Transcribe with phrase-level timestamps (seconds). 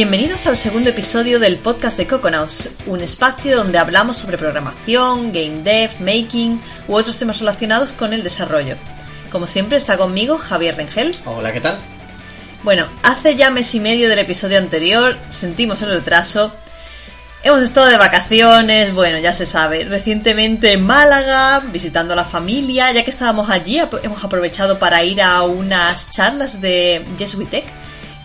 [0.00, 5.62] Bienvenidos al segundo episodio del podcast de Coconaus, un espacio donde hablamos sobre programación, game
[5.62, 8.78] dev, making u otros temas relacionados con el desarrollo.
[9.30, 11.14] Como siempre está conmigo Javier Rengel.
[11.26, 11.78] Hola, ¿qué tal?
[12.62, 16.50] Bueno, hace ya mes y medio del episodio anterior, sentimos el retraso.
[17.42, 22.90] Hemos estado de vacaciones, bueno, ya se sabe, recientemente en Málaga, visitando a la familia,
[22.92, 27.79] ya que estábamos allí, hemos aprovechado para ir a unas charlas de Jesuitech,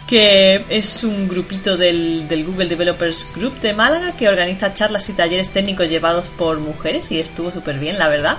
[0.08, 5.14] que es un grupito del, del, Google Developers Group de Málaga que organiza charlas y
[5.14, 8.38] talleres técnicos llevados por mujeres y estuvo súper bien, la verdad.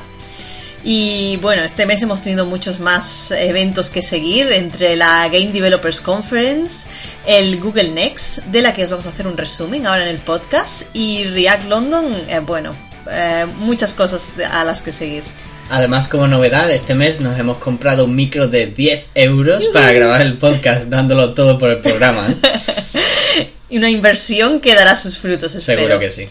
[0.89, 6.01] Y bueno, este mes hemos tenido muchos más eventos que seguir, entre la Game Developers
[6.01, 6.87] Conference,
[7.27, 10.21] el Google Next, de la que os vamos a hacer un resumen ahora en el
[10.21, 12.73] podcast, y React London, eh, bueno,
[13.11, 15.25] eh, muchas cosas a las que seguir.
[15.69, 20.23] Además, como novedad, este mes nos hemos comprado un micro de 10 euros para grabar
[20.23, 22.29] el podcast, dándolo todo por el programa.
[22.29, 23.51] ¿eh?
[23.71, 25.81] y una inversión que dará sus frutos, espero.
[25.81, 26.27] Seguro que sí.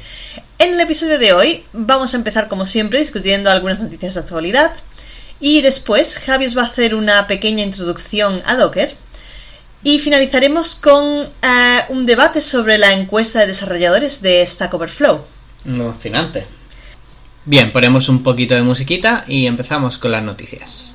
[0.58, 4.72] En el episodio de hoy vamos a empezar como siempre discutiendo algunas noticias de actualidad
[5.42, 8.96] y después Javi os va a hacer una pequeña introducción a Docker
[9.84, 11.26] y finalizaremos con uh,
[11.90, 15.26] un debate sobre la encuesta de desarrolladores de Stack Overflow.
[15.66, 16.46] Emocionante.
[17.48, 20.95] Bien, ponemos un poquito de musiquita y empezamos con las noticias.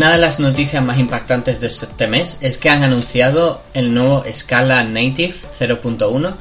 [0.00, 4.24] Una de las noticias más impactantes de este mes es que han anunciado el nuevo
[4.32, 6.36] Scala Native 0.1,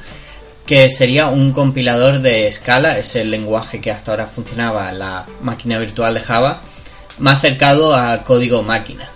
[0.66, 5.25] que sería un compilador de Scala, es el lenguaje que hasta ahora funcionaba en la
[5.42, 6.62] máquina virtual de Java,
[7.18, 9.09] más acercado a código máquina.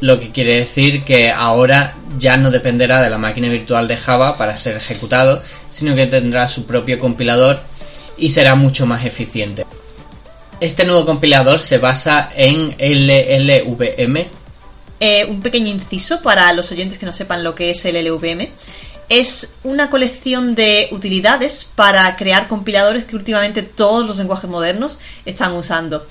[0.00, 4.38] Lo que quiere decir que ahora ya no dependerá de la máquina virtual de Java
[4.38, 7.58] para ser ejecutado, sino que tendrá su propio compilador
[8.16, 9.66] y será mucho más eficiente.
[10.60, 14.28] Este nuevo compilador se basa en LLVM.
[15.00, 18.46] Eh, un pequeño inciso para los oyentes que no sepan lo que es LLVM.
[19.08, 25.52] Es una colección de utilidades para crear compiladores que últimamente todos los lenguajes modernos están
[25.52, 26.06] usando.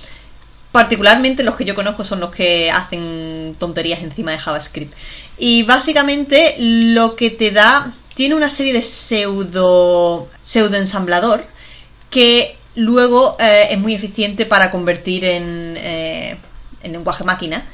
[0.71, 4.95] Particularmente los que yo conozco son los que hacen tonterías encima de JavaScript.
[5.37, 11.43] Y básicamente lo que te da tiene una serie de pseudo pseudo ensamblador
[12.09, 16.37] que Luego eh, es muy eficiente para convertir en, eh,
[16.81, 17.65] en, lenguaje máquina.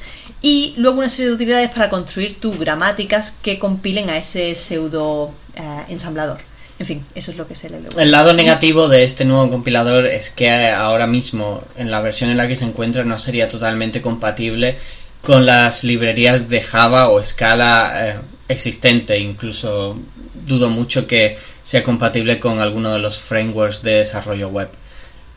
[0.42, 5.32] Y luego una serie de utilidades para construir tus gramáticas que compilen a ese pseudo
[5.54, 6.38] eh, ensamblador.
[6.80, 8.00] En fin, eso es lo que el LLVM.
[8.00, 12.36] El lado negativo de este nuevo compilador es que ahora mismo, en la versión en
[12.36, 14.76] la que se encuentra, no sería totalmente compatible
[15.22, 19.16] con las librerías de Java o Scala existente.
[19.20, 19.94] Incluso
[20.34, 24.68] dudo mucho que sea compatible con alguno de los frameworks de desarrollo web.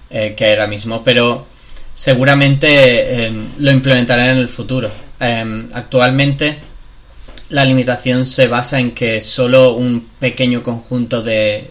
[0.09, 1.45] Eh, que ahora mismo, pero
[1.93, 4.89] seguramente em, lo implementarán en el futuro.
[5.19, 6.57] Em, actualmente
[7.49, 11.69] la limitación se basa en que solo un pequeño conjunto de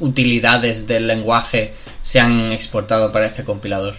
[0.00, 1.72] utilidades del lenguaje
[2.02, 3.94] se han exportado para este compilador.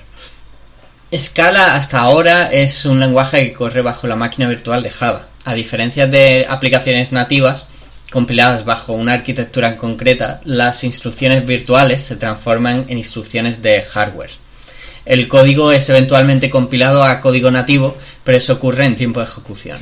[1.16, 5.28] Scala hasta ahora es un lenguaje que corre bajo la máquina virtual de Java.
[5.46, 7.64] A diferencia de aplicaciones nativas,
[8.12, 14.32] compiladas bajo una arquitectura concreta, las instrucciones virtuales se transforman en instrucciones de hardware.
[15.06, 19.78] El código es eventualmente compilado a código nativo, pero eso ocurre en tiempo de ejecución.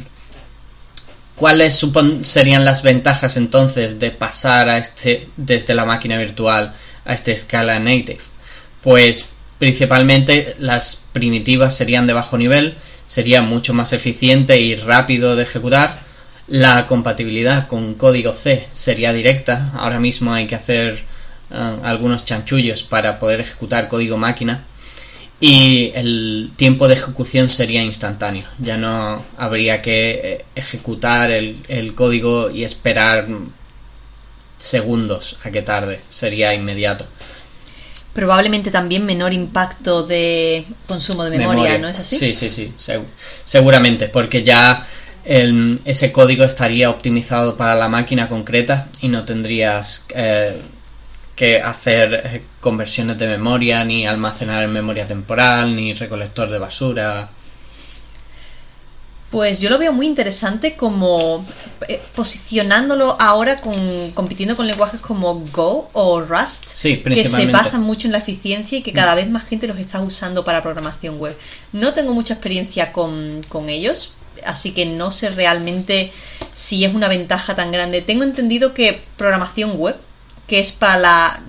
[1.36, 1.86] ¿Cuáles
[2.22, 6.74] serían las ventajas entonces de pasar a este, desde la máquina virtual
[7.06, 8.20] a esta escala native?
[8.82, 12.76] Pues principalmente las primitivas serían de bajo nivel,
[13.08, 16.02] sería mucho más eficiente y rápido de ejecutar,
[16.48, 19.72] la compatibilidad con código C sería directa.
[19.74, 21.04] Ahora mismo hay que hacer
[21.52, 24.64] eh, algunos chanchullos para poder ejecutar código máquina.
[25.40, 28.46] Y el tiempo de ejecución sería instantáneo.
[28.60, 33.28] Ya no habría que eh, ejecutar el, el código y esperar
[34.58, 36.00] segundos a que tarde.
[36.10, 37.06] Sería inmediato.
[38.14, 42.18] probablemente también menor impacto de consumo de memoria, ¿no es así?
[42.18, 42.74] Sí, sí, sí,
[43.44, 44.86] seguramente, porque ya
[45.26, 50.62] ese código estaría optimizado para la máquina concreta y no tendrías eh,
[51.36, 57.30] que hacer eh, conversiones de memoria, ni almacenar en memoria temporal, ni recolector de basura.
[59.32, 61.44] Pues yo lo veo muy interesante como
[61.88, 68.08] eh, posicionándolo ahora con, compitiendo con lenguajes como Go o Rust, que se basan mucho
[68.08, 69.16] en la eficiencia y que cada mm.
[69.16, 71.36] vez más gente los está usando para programación web.
[71.72, 74.14] No tengo mucha experiencia con, con ellos,
[74.46, 76.12] así que no sé realmente
[76.54, 78.02] si es una ventaja tan grande.
[78.02, 79.96] Tengo entendido que programación web,
[80.48, 80.98] que es para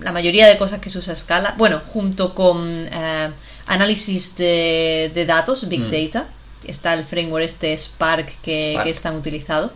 [0.00, 3.31] la, mayoría de cosas que se usa Scala, bueno, junto con eh,
[3.67, 5.91] análisis de, datos, Big mm.
[5.91, 6.29] Data,
[6.64, 9.73] está el framework este Spark que, que es tan utilizado.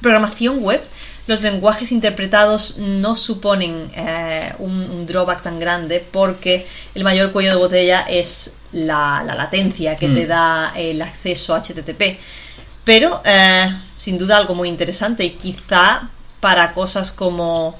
[0.00, 0.82] Programación web,
[1.26, 7.56] los lenguajes interpretados no suponen eh, un, drawback tan grande porque el mayor cuello de
[7.56, 10.28] botella es la, latencia que te mm.
[10.28, 12.18] da el acceso a HTTP.
[12.84, 16.08] Pero eh, sin duda algo muy interesante y quizá
[16.40, 17.76] para cosas como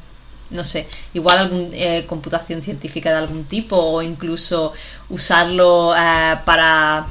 [0.48, 4.72] no sé, igual alguna eh, computación científica de algún tipo o incluso
[5.08, 5.92] usarlo
[6.44, 7.08] para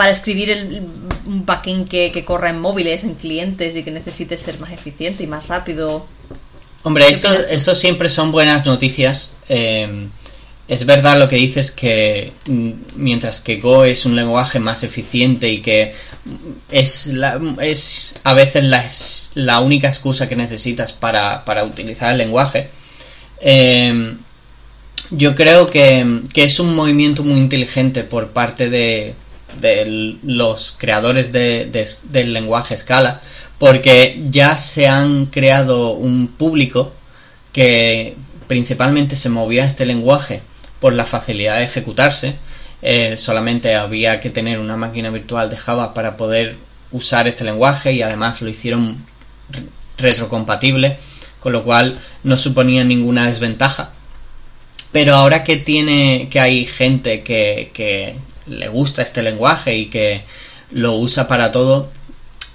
[0.00, 0.80] para escribir el,
[1.26, 5.24] un backend que, que corra en móviles, en clientes y que necesite ser más eficiente
[5.24, 6.06] y más rápido.
[6.84, 9.32] Hombre, esto, esto siempre son buenas noticias.
[9.50, 10.08] Eh,
[10.68, 15.50] es verdad lo que dices que mm, mientras que Go es un lenguaje más eficiente
[15.50, 15.92] y que
[16.70, 18.88] es, la, es a veces la,
[19.34, 22.70] la única excusa que necesitas para, para utilizar el lenguaje,
[23.38, 24.14] eh,
[25.10, 29.14] yo creo que, que, es un movimiento muy inteligente por parte de,
[29.60, 31.70] de los creadores de,
[32.04, 33.20] del lenguaje Scala,
[33.58, 36.92] porque ya se han creado un público
[37.52, 38.16] que
[38.46, 40.42] principalmente se movía este lenguaje
[40.80, 42.36] por la facilidad de ejecutarse.
[42.82, 46.56] Eh, solamente había que tener una máquina virtual de Java para poder
[46.92, 49.04] usar este lenguaje y además lo hicieron
[49.98, 50.98] retrocompatible,
[51.40, 53.90] con lo cual no suponía ninguna desventaja.
[54.92, 60.22] Pero ahora que tiene que hay gente que, le gusta este lenguaje y que
[60.72, 61.90] lo usa para todo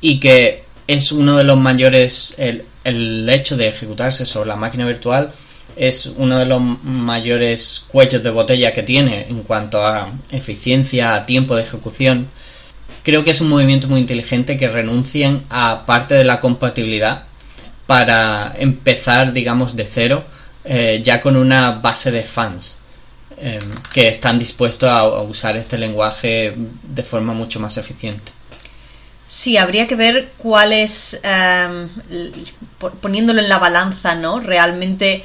[0.02, 4.86] y que es uno de los mayores, el, el hecho de ejecutarse sobre la máquina
[4.86, 5.32] virtual
[5.76, 11.26] es uno de los mayores cuellos de botella que tiene en cuanto a eficiencia, a
[11.26, 12.28] tiempo de ejecución.
[13.04, 17.24] Creo que es un movimiento muy inteligente que renuncien a parte de la compatibilidad
[17.88, 20.24] para empezar, digamos, de cero,
[20.64, 22.80] eh, ya con una base de fans.
[23.38, 23.60] Em,
[23.94, 28.32] que están dispuestos a, usar este lenguaje de forma mucho más eficiente.
[29.28, 31.90] Sí, habría que ver cuál es, em,
[33.02, 34.40] poniéndolo en la balanza, ¿no?
[34.40, 35.24] Realmente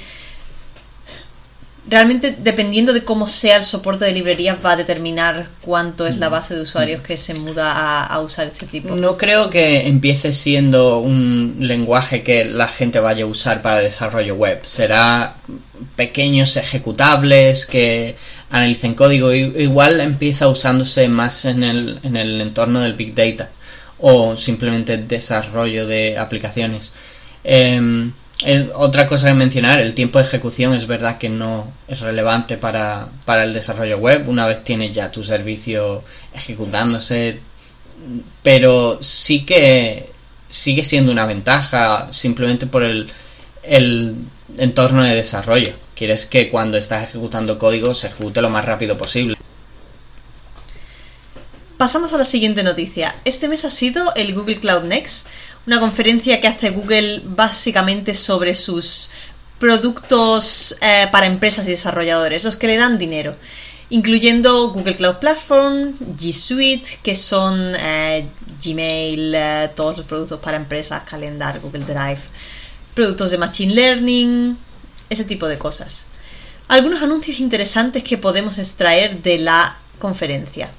[1.90, 6.28] realmente dependiendo de cómo sea el soporte de librerías va a determinar cuánto es la
[6.28, 6.32] mm.
[6.32, 8.94] base de usuarios que se muda a, usar este tipo.
[8.94, 14.36] No creo que empiece siendo un lenguaje que la gente vaya a usar para desarrollo
[14.36, 14.60] web.
[14.62, 15.36] Será
[15.96, 18.14] pequeños ejecutables que
[18.50, 19.32] analicen código.
[19.32, 23.50] Igual empieza usándose más en el, en el entorno del Big Data
[23.98, 26.92] o simplemente desarrollo de aplicaciones.
[28.74, 33.08] Otra cosa que mencionar, el tiempo de ejecución es verdad que no es relevante para,
[33.26, 34.28] para el desarrollo web.
[34.28, 37.40] Una vez tienes ya tu servicio ejecutándose,
[38.42, 40.10] pero sí que
[40.48, 43.08] sigue siendo una ventaja simplemente por el,
[43.62, 44.16] el
[44.56, 45.74] entorno de desarrollo.
[45.94, 49.36] Quieres que cuando estás ejecutando código se ejecute lo más rápido posible.
[51.76, 53.14] Pasamos a la siguiente noticia.
[53.24, 55.28] Este mes ha sido el Google Cloud Next,
[55.70, 59.12] una conferencia que hace Google básicamente sobre sus
[59.60, 63.36] productos eh, para empresas y desarrolladores, los que le dan dinero,
[63.88, 68.26] incluyendo Google Cloud Platform, G Suite, que son eh,
[68.60, 72.22] Gmail, eh, todos los productos para empresas, Calendar, Google Drive,
[72.92, 74.58] productos de Machine Learning,
[75.08, 76.06] ese tipo de cosas.
[76.66, 80.72] Algunos anuncios interesantes que podemos extraer de la conferencia.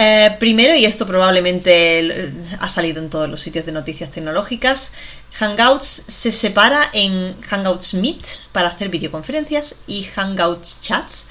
[0.00, 4.92] Eh, primero, y esto probablemente ha salido en todos los sitios de noticias tecnológicas,
[5.32, 11.26] Hangouts se separa en Hangouts Meet para hacer videoconferencias y Hangouts Chats,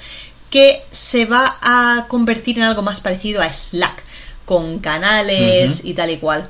[0.50, 4.03] que se va a convertir en algo más parecido a Slack,
[4.43, 6.50] con canales y tal y cual.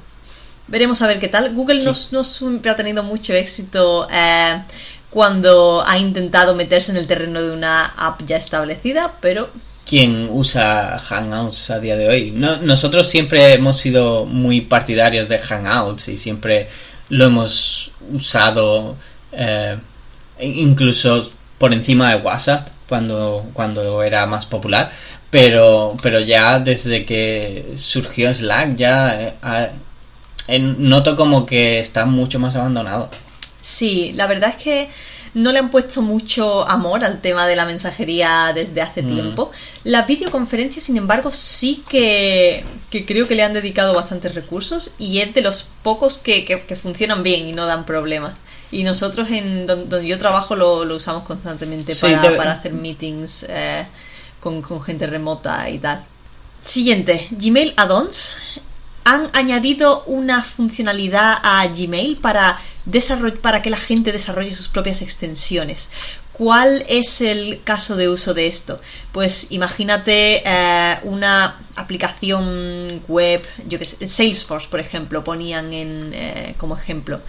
[0.66, 1.54] Veremos a ver qué tal.
[1.54, 4.64] Google no, siempre ha tenido mucho éxito eh,
[5.12, 9.52] cuando ha intentado meterse en el terreno de una app ya establecida, pero
[9.88, 12.32] quien usa Hangouts a día de hoy.
[12.32, 16.68] nosotros siempre hemos sido muy partidarios de Hangouts y siempre
[17.10, 18.98] lo hemos usado
[19.32, 19.78] eh,
[20.40, 22.70] incluso por encima de WhatsApp.
[22.88, 24.90] cuando, cuando era más popular,
[25.30, 29.36] pero, pero ya desde que surgió Slack ya
[30.48, 33.10] eh, noto como que está mucho más abandonado.
[33.60, 34.90] Sí, la verdad es que
[35.38, 39.08] no le han puesto mucho amor al tema de la mensajería desde hace mm.
[39.08, 39.52] tiempo.
[39.84, 42.66] Las videoconferencias, sin embargo, sí que,
[43.06, 47.48] creo que le han dedicado bastantes recursos y es de los pocos que, funcionan bien
[47.48, 48.40] y no dan problemas.
[48.72, 53.86] Y nosotros en donde, yo trabajo lo, usamos constantemente para, hacer meetings eh,
[54.40, 56.04] con, con gente remota y tal.
[56.62, 58.38] Siguiente, Gmail Add-ons
[59.14, 62.60] han añadido una funcionalidad a Gmail para
[63.42, 65.90] para que la gente desarrolle sus propias extensiones.
[66.32, 68.80] ¿Cuál es el caso de uso de esto?
[69.12, 76.54] Pues imagínate eh, una aplicación web, yo que sé, Salesforce, por ejemplo, ponían en, eh,
[76.58, 77.20] como ejemplo.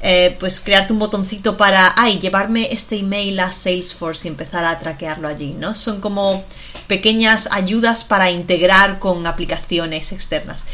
[0.00, 4.78] Eh, pues crearte un botoncito para, ay, llevarme este email a Salesforce y empezar a
[4.78, 5.74] traquearlo allí, ¿no?
[5.74, 6.44] Son como
[6.86, 10.66] pequeñas ayudas para integrar con aplicaciones externas.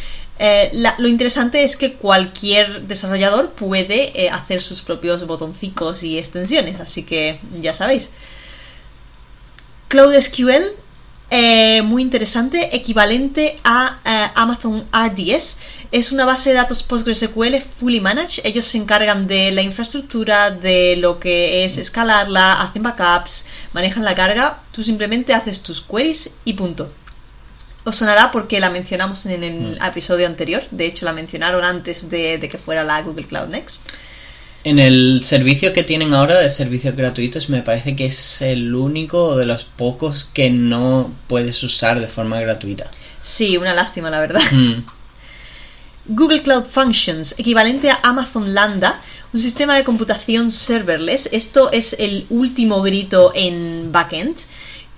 [0.43, 6.81] Eh, lo interesante es que cualquier desarrollador puede eh, hacer sus propios botoncicos y extensiones,
[6.81, 8.09] así que ya sabéis.
[9.89, 10.63] Cloud SQL,
[11.29, 15.59] eh, muy interesante, equivalente a Amazon RDS.
[15.93, 18.47] Es una base de datos PostgreSQL fully managed.
[18.47, 23.45] Ellos se encargan de la infraestructura, de lo que es escalarla, hacen backups,
[23.75, 24.63] manejan la carga.
[24.73, 26.91] Tú simplemente haces tus queries y punto.
[27.85, 29.85] Os sonará porque la mencionamos en el mm.
[29.85, 30.63] episodio anterior.
[30.71, 33.89] De hecho, la mencionaron antes de, que fuera la Google Cloud Next.
[34.63, 39.37] En el servicio que tienen ahora de servicios gratuitos, me parece que es el único
[39.37, 42.91] de los pocos que no puedes usar de forma gratuita.
[43.23, 44.43] Sí, una lástima, la verdad.
[44.53, 44.85] Mm.
[46.07, 49.01] Google Cloud Functions, equivalente a Amazon Lambda,
[49.33, 51.31] un sistema de computación serverless.
[51.33, 54.37] Esto es el último grito en backend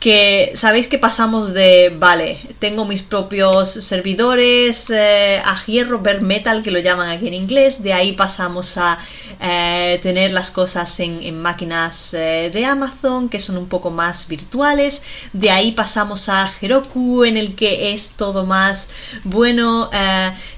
[0.03, 6.65] que sabéis que pasamos de, vale, tengo mis propios servidores eh, a hierro, bare metal,
[6.65, 8.99] que lo llaman aquí en inglés, de ahí pasamos a
[9.41, 15.05] eh, tener las cosas en, máquinas eh, de Amazon, que son un poco más virtuales,
[15.33, 18.89] de ahí pasamos a Heroku, en el que es todo más
[19.23, 19.89] bueno,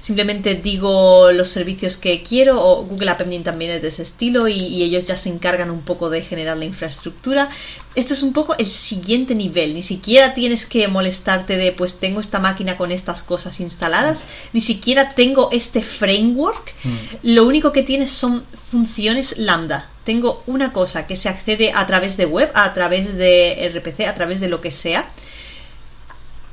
[0.01, 4.47] simplemente digo los servicios que quiero, o Google App Engine también es de ese estilo,
[4.47, 7.47] y, y ellos ya se encargan un poco de generar la infraestructura.
[7.93, 12.19] Esto es un poco el siguiente nivel, ni siquiera tienes que molestarte de pues tengo
[12.19, 16.89] esta máquina con estas cosas instaladas, ni siquiera tengo este framework, mm.
[17.23, 19.89] lo único que tienes son funciones lambda.
[20.03, 24.13] Tengo una cosa que se accede a través de web, a través de RPC, a
[24.13, 25.09] través de lo que sea.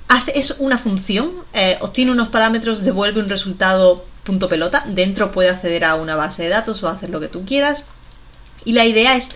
[0.09, 4.85] Hace, es una función, eh, obtiene unos parámetros, devuelve un resultado punto pelota.
[4.89, 7.85] Dentro puede acceder a una base de datos o hacer lo que tú quieras.
[8.65, 9.31] Y la idea es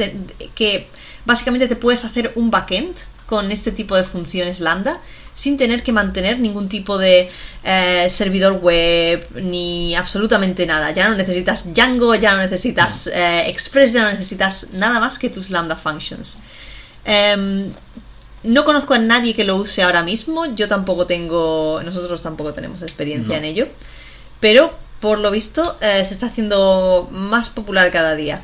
[0.54, 0.88] que
[1.24, 2.96] básicamente te puedes hacer un backend
[3.26, 5.00] con este tipo de funciones lambda
[5.36, 7.28] sin tener que mantener ningún tipo de
[7.62, 10.92] eh, servidor web ni absolutamente nada.
[10.92, 15.28] Ya no necesitas Django, ya no necesitas eh, Express, ya no necesitas nada más que
[15.28, 16.38] tus lambda functions.
[17.04, 17.70] Em,
[18.44, 22.80] no conozco a nadie que lo use ahora mismo, yo tampoco tengo, nosotros tampoco tenemos
[22.80, 23.68] experiencia en ello,
[24.40, 28.42] pero por lo visto eh, se está haciendo más popular cada día.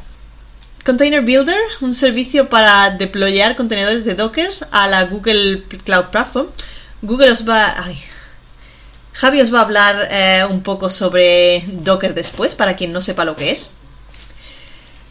[0.84, 6.48] Container Builder, un servicio para deployar contenedores de Docker a la Google Cloud Platform.
[7.02, 7.84] Google os va.
[7.84, 7.96] Ay.
[9.12, 13.24] Javi os va a hablar eh, un poco sobre Docker después, para quien no sepa
[13.24, 13.74] lo que es.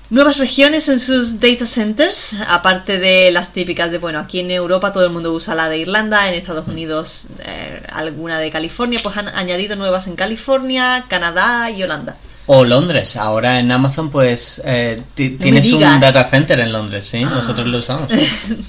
[0.10, 4.92] Nuevas regiones en sus data centers, aparte de las típicas de, bueno, aquí en Europa
[4.92, 9.16] todo el mundo usa la de Irlanda, en Estados Unidos eh, alguna de California, pues
[9.16, 12.18] han añadido nuevas en California, Canadá y Holanda.
[12.54, 13.16] O Londres.
[13.16, 17.24] Ahora en Amazon, pues eh, tienes un data center en Londres, ¿sí?
[17.26, 17.30] Ah.
[17.30, 18.10] Nosotros lo usamos.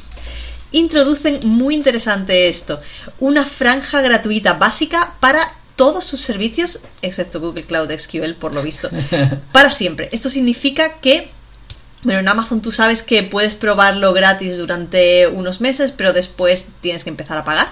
[0.71, 2.81] Introducen muy interesante esto:
[3.19, 5.41] una franja gratuita básica para
[5.75, 8.89] todos sus servicios, excepto Google Cloud SQL, por lo visto,
[9.53, 10.09] para siempre.
[10.13, 11.33] Esto significa que
[12.05, 17.03] bueno, en Amazon tú sabes que puedes probarlo gratis durante unos meses, pero después tienes
[17.03, 17.67] que empezar a pagar.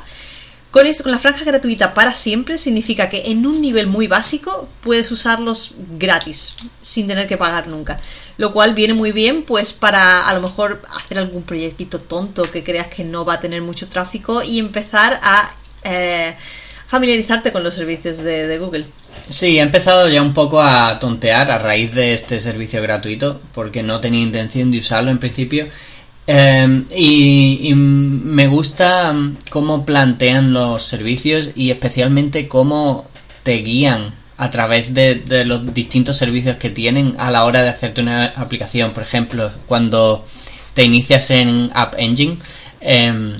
[0.71, 4.69] Con esto, con la franja gratuita para siempre, significa que en un nivel muy básico
[4.83, 7.97] puedes usarlos gratis, sin tener que pagar nunca.
[8.37, 12.63] Lo cual viene muy bien, pues, para a lo mejor hacer algún proyectito tonto que
[12.63, 16.37] creas que no va a tener mucho tráfico y empezar a eh,
[16.87, 18.87] familiarizarte con los servicios de, de Google.
[19.29, 23.83] Sí, he empezado ya un poco a tontear a raíz de este servicio gratuito, porque
[23.83, 25.67] no tenía intención de usarlo en principio
[26.33, 29.13] Em, y, me gusta
[29.51, 33.09] cómo plantean los servicios y especialmente cómo
[33.43, 38.01] te guían a través de, los distintos servicios que tienen a la hora de hacerte
[38.01, 38.93] una aplicación.
[38.93, 40.25] Por ejemplo, cuando
[40.75, 42.39] te inicias en App Engine,
[42.81, 43.35] em,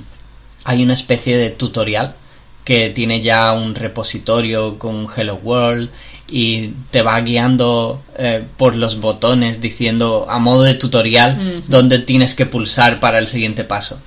[0.65, 2.17] hay una especie de tutorial
[2.65, 5.91] que tiene ya un repositorio con Hello World
[6.31, 12.35] y te va guiando eh, por los botones diciendo a modo de tutorial dónde tienes
[12.35, 13.99] que pulsar para el siguiente paso.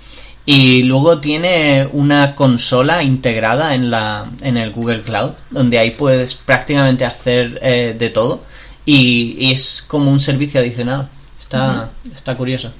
[0.45, 6.33] Y luego tiene una consola integrada en, la, en el Google Cloud, donde ahí puedes
[6.33, 8.43] prácticamente hacer eh, de todo
[8.85, 11.09] y, es como un servicio adicional.
[11.39, 12.71] Está, está curioso.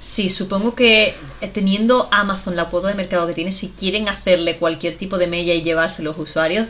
[0.00, 4.56] Sí, supongo que eh, teniendo Amazon la cuota de mercado que tiene, si quieren hacerle
[4.56, 6.68] cualquier tipo de mella y llevarse los usuarios,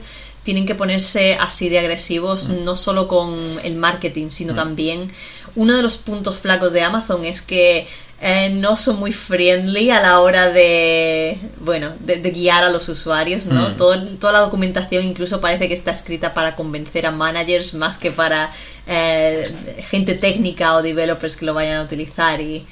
[0.49, 2.65] tienen que ponerse así de agresivos, mm.
[2.65, 3.29] no solo con
[3.65, 4.57] el marketing, sino mm.
[4.57, 5.13] también
[5.57, 7.87] uno de los puntos flacos de Amazon es que
[8.23, 13.45] eh, no son muy friendly a la hora de, bueno, de, guiar a los usuarios,
[13.45, 13.69] ¿no?
[13.69, 14.17] Mm.
[14.17, 18.51] toda la documentación incluso parece que está escrita para convencer a managers más que para
[18.87, 19.55] eh,
[19.91, 22.67] gente técnica o developers que lo vayan a utilizar y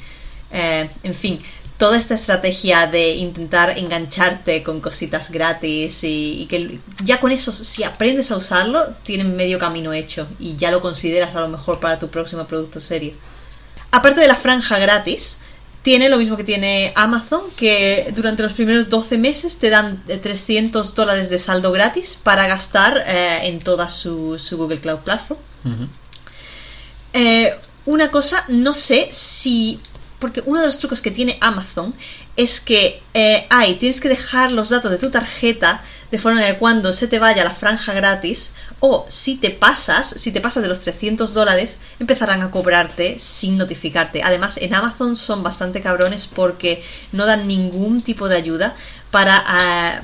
[0.50, 1.40] eh, en fin,
[1.78, 7.84] toda esta estrategia de intentar engancharte con cositas gratis y, que ya con eso, si
[7.84, 11.98] aprendes a usarlo, tienes medio camino hecho y ya lo consideras a lo mejor para
[11.98, 13.12] tu próximo producto serio.
[13.90, 15.38] Aparte de la franja gratis,
[15.82, 20.94] tiene lo mismo que tiene Amazon, que durante los primeros 12 meses te dan 300
[20.94, 25.38] dólares de saldo gratis para gastar eh, en toda su, Google Cloud Platform.
[27.12, 29.80] Eh, una cosa, no sé si
[30.18, 31.94] porque uno de los trucos que tiene Amazon
[32.36, 36.56] es que eh, hay, tienes que dejar los datos de tu tarjeta de forma que
[36.58, 40.68] cuando se te vaya la franja gratis o si te pasas, si te pasas de
[40.68, 44.22] los 300 dólares, empezarán a cobrarte sin notificarte.
[44.22, 48.76] Además, en Amazon son bastante cabrones porque no dan ningún tipo de ayuda
[49.10, 50.02] para, ah,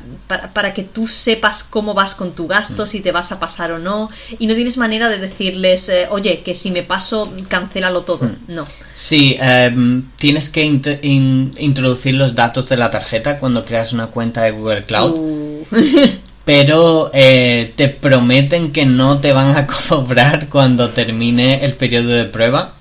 [0.54, 2.86] para, que tú sepas cómo vas con tu gasto, mm.
[2.86, 4.10] si te vas a pasar o no.
[4.38, 8.26] Y no tienes manera de decirles, eh, oye, que si me paso, cancélalo todo.
[8.26, 8.36] Mm.
[8.48, 8.66] No.
[8.94, 14.52] Sí, em, tienes que introducir los datos de la tarjeta cuando creas una cuenta de
[14.52, 15.14] Google Cloud.
[15.14, 15.66] Uh.
[16.44, 22.24] pero eh, te prometen que no te van a cobrar cuando termine el periodo de
[22.26, 22.74] prueba.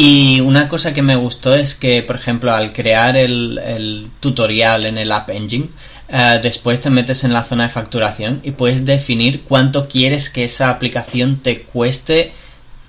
[0.00, 4.96] Y una cosa que me gustó es que, por ejemplo, al crear el, tutorial en
[4.96, 5.68] el App Engine,
[6.08, 10.44] eh, después te metes en la zona de facturación y puedes definir cuánto quieres que
[10.44, 12.32] esa aplicación te cueste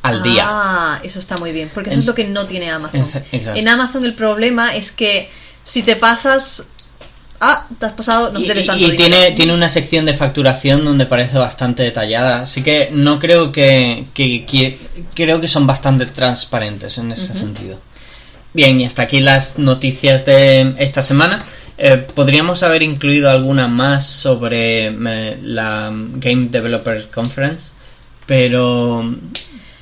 [0.03, 0.43] al día.
[0.45, 3.03] Ah, eso está muy bien, porque eso es lo que no tiene Amazon.
[3.31, 5.31] En Amazon el problema es que
[5.63, 6.69] si te pasas
[7.39, 11.37] ah, te has pasado, no y, y tiene, tiene una sección de facturación donde parece
[11.37, 14.05] bastante detallada, así que no creo que,
[15.13, 17.79] creo que son bastante transparentes en ese sentido.
[18.53, 21.43] Bien, y hasta aquí las noticias de esta semana.
[21.81, 27.71] Eh, podríamos haber incluido alguna más sobre eh, la Game Developers Conference,
[28.25, 29.15] pero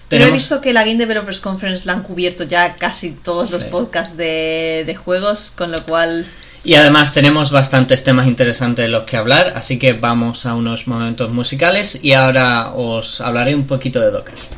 [0.08, 3.64] Pero he visto que la Game Developers Conference la han cubierto ya casi todos los
[3.64, 6.28] podcasts de, de, juegos, con lo cual
[6.64, 10.88] y además tenemos bastantes temas interesantes de los que hablar, así que vamos a unos
[10.88, 14.57] momentos musicales y ahora os hablaré un poquito de Docker.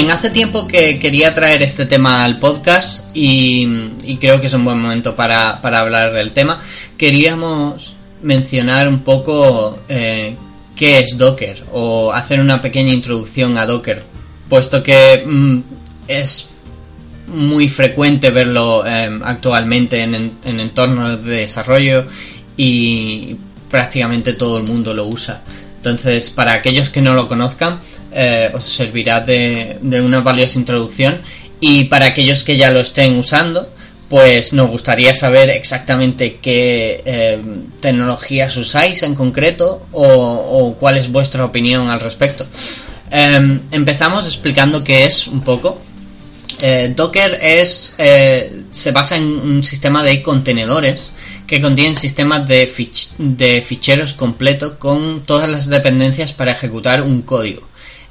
[0.00, 3.66] Bien, hace tiempo que quería traer este tema al podcast y,
[4.20, 6.60] creo que es un buen momento para, hablar del tema.
[6.96, 10.36] Queríamos mencionar un poco eh,
[10.76, 14.04] qué es Docker o hacer una pequeña introducción a Docker,
[14.48, 15.58] puesto que mm,
[16.06, 16.48] es
[17.34, 22.04] muy frecuente verlo em, actualmente en, en entornos de desarrollo
[22.56, 23.36] y
[23.68, 25.42] prácticamente todo el mundo lo usa.
[25.88, 27.80] Entonces, para aquellos que no lo conozcan,
[28.12, 31.20] eh, os servirá de, una valiosa introducción.
[31.60, 33.68] Y para aquellos que ya lo estén usando,
[34.08, 37.40] pues nos gustaría saber exactamente qué eh,
[37.80, 42.46] tecnologías usáis en concreto o, cuál es vuestra opinión al respecto.
[43.10, 45.78] Em, empezamos explicando qué es un poco.
[46.60, 47.94] Eh, Docker es
[48.70, 51.00] se basa en un sistema de contenedores
[51.48, 52.66] que contienen sistemas de,
[53.66, 57.66] ficheros completos con todas las dependencias para ejecutar un código.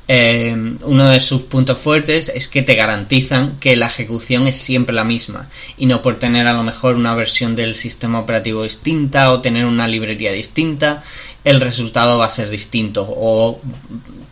[0.09, 4.95] Eh, uno de sus puntos fuertes es que te garantizan que la ejecución es siempre
[4.95, 9.31] la misma y no por tener a lo mejor una versión del sistema operativo distinta
[9.31, 11.03] o tener una librería distinta
[11.43, 13.59] el resultado va a ser distinto o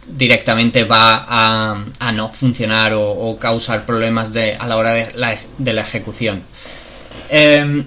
[0.08, 5.82] directamente va a, no funcionar o, causar problemas de, a la hora de la, la
[5.82, 6.42] ejecución.
[7.30, 7.86] Em,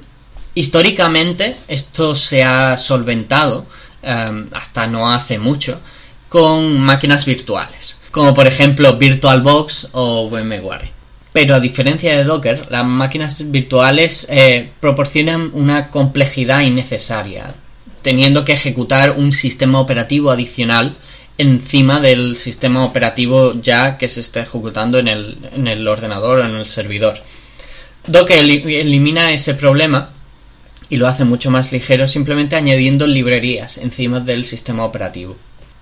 [0.59, 3.65] históricamente esto se ha solventado
[4.03, 5.81] em, hasta no hace mucho
[6.29, 10.91] con máquinas virtuales, como por ejemplo VirtualBox o VMware.
[11.33, 17.55] Pero a diferencia de Docker, las máquinas virtuales eh, proporcionan una complejidad innecesaria,
[18.03, 20.97] teniendo que ejecutar un sistema operativo adicional
[21.37, 26.45] encima del sistema operativo ya que se está ejecutando en el, en el ordenador o
[26.45, 27.23] en el servidor.
[28.09, 30.18] Docker elimina ese problema
[30.89, 35.37] y lo hace mucho más ligero simplemente añadiendo librerías encima del sistema operativo.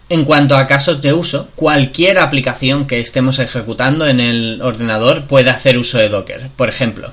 [0.09, 5.51] En cuanto a casos de uso, cualquier aplicación que estemos ejecutando en el ordenador puede
[5.51, 6.49] hacer uso de Docker.
[6.55, 7.11] Por ejemplo,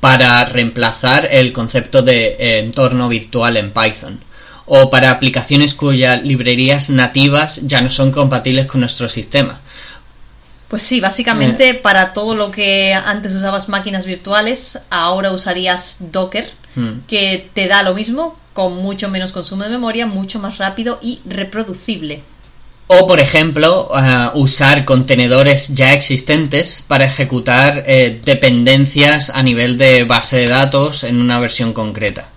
[0.00, 4.24] para reemplazar el concepto de entorno virtual en Python
[4.66, 9.60] o para aplicaciones cuyas librerías nativas ya no son compatibles con nuestro sistema.
[10.66, 11.74] Pues sí, básicamente eh.
[11.74, 17.00] para todo lo que antes usabas máquinas virtuales, ahora usarías Docker, hmm.
[17.06, 21.20] que te da lo mismo, con mucho menos consumo de memoria, mucho más rápido y
[21.24, 22.22] reproducible.
[22.88, 30.04] O, por ejemplo, eh, usar contenedores ya existentes para ejecutar eh, dependencias a nivel de
[30.04, 32.28] base de datos en una versión concreta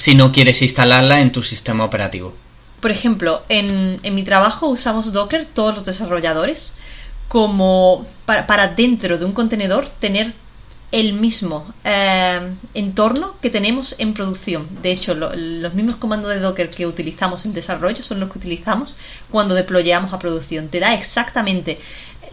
[0.00, 2.32] si no quieres instalarla en tu sistema operativo.
[2.80, 6.74] Por ejemplo, en, mi trabajo usamos Docker, todos los desarrolladores,
[7.28, 10.32] como para, dentro de un contenedor tener
[10.92, 12.40] el mismo eh,
[12.74, 14.68] entorno que tenemos en producción.
[14.82, 18.96] De hecho, los mismos comandos de Docker que utilizamos en desarrollo son los que utilizamos
[19.30, 20.68] cuando deployamos a producción.
[20.68, 21.78] Te da exactamente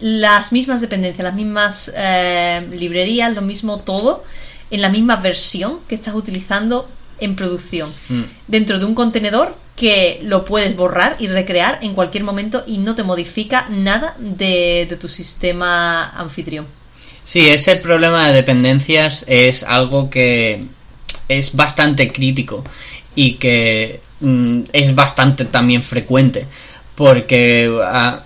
[0.00, 4.24] las mismas dependencias, las mismas eh, librerías, lo mismo todo,
[4.70, 6.88] en la misma versión que estás utilizando
[7.20, 8.22] en producción mm.
[8.46, 12.96] dentro de un contenedor que lo puedes borrar y recrear en cualquier momento y no
[12.96, 16.66] te modifica nada de, tu sistema anfitrión.
[17.28, 20.64] Sí, ese problema de dependencias es algo que
[21.28, 22.64] es bastante crítico
[23.14, 26.46] y que mm, es bastante también frecuente
[26.94, 27.70] porque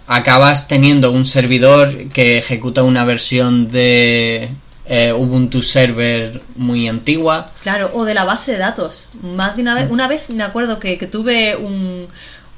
[0.07, 4.51] acabas teniendo un servidor que ejecuta una versión de
[4.87, 7.51] eh, Ubuntu Server muy antigua.
[7.61, 9.09] Claro, o de la base de datos.
[9.21, 12.07] Más de una vez, una vez me acuerdo que, que tuve un,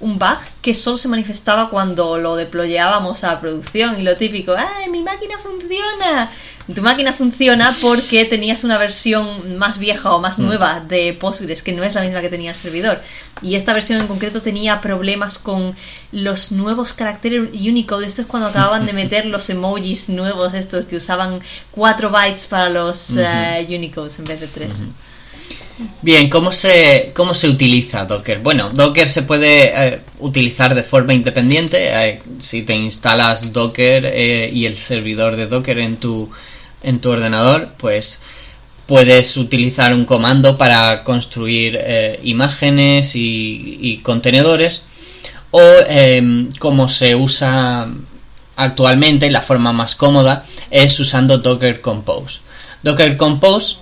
[0.00, 4.90] un bug que solo se manifestaba cuando lo deployábamos a producción y lo típico, ¡ay,
[4.90, 6.30] mi máquina funciona!
[6.74, 10.44] Tu máquina funciona porque tenías una versión más vieja o más mm.
[10.44, 13.02] nueva de Postgres, que no es la misma que tenía el servidor.
[13.42, 15.76] Y esta versión en concreto tenía problemas con
[16.10, 18.06] los nuevos caracteres Unicode.
[18.06, 21.40] Esto es cuando acababan de meter los emojis nuevos, estos que usaban
[21.72, 24.86] 4 bytes para los uh Unicodes en vez de 3.
[26.02, 28.38] Bien, ¿cómo se, ¿cómo se utiliza Docker?
[28.38, 31.88] Bueno, Docker se puede eh, utilizar de forma independiente.
[31.90, 36.30] Eh, si te instalas Docker eh, y el servidor de Docker en tu,
[36.82, 38.22] en tu ordenador, pues
[38.86, 41.80] puedes utilizar un comando para construir
[42.22, 44.82] imágenes y, y, contenedores.
[45.50, 47.88] O em, como se usa
[48.56, 52.40] actualmente, la forma más cómoda es usando Docker Compose.
[52.82, 53.76] Docker Compose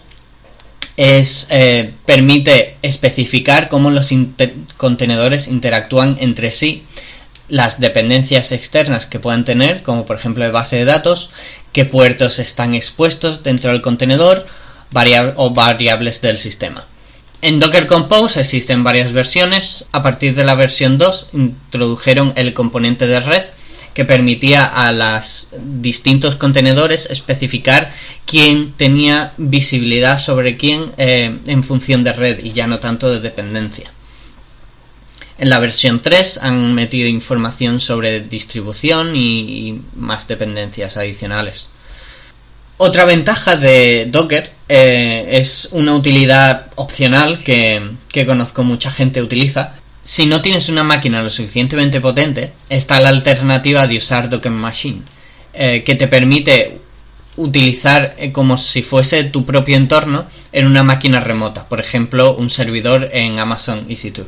[0.97, 4.11] es, eh, permite especificar cómo los
[4.77, 6.85] contenedores interactúan entre sí,
[7.49, 11.31] las dependencias externas que puedan tener, como por ejemplo de base de datos,
[11.73, 14.47] qué puertos están expuestos dentro del contenedor
[15.37, 16.87] o variables del sistema.
[17.41, 19.87] En Docker Compose existen varias versiones.
[19.91, 23.43] A partir de la versión 2 introdujeron el componente de red
[23.95, 25.49] que permitía a los
[25.81, 27.93] distintos contenedores especificar
[28.25, 33.21] quién tenía visibilidad sobre quién eh, en función de red y ya no tanto de
[33.21, 33.91] dependencia.
[35.39, 41.71] En la versión 3 han metido información sobre distribución y, más dependencias adicionales.
[42.77, 49.75] Otra ventaja de Docker eh, es una utilidad opcional que, que conozco mucha gente utiliza,
[50.03, 55.03] si no tienes una máquina lo suficientemente potente, está la alternativa de usar Docker Machine,
[55.53, 56.81] eh, que te permite
[57.37, 62.51] utilizar eh, como si fuese tu propio entorno en una máquina remota, por ejemplo, un
[62.51, 64.25] servidor en Amazon EC2.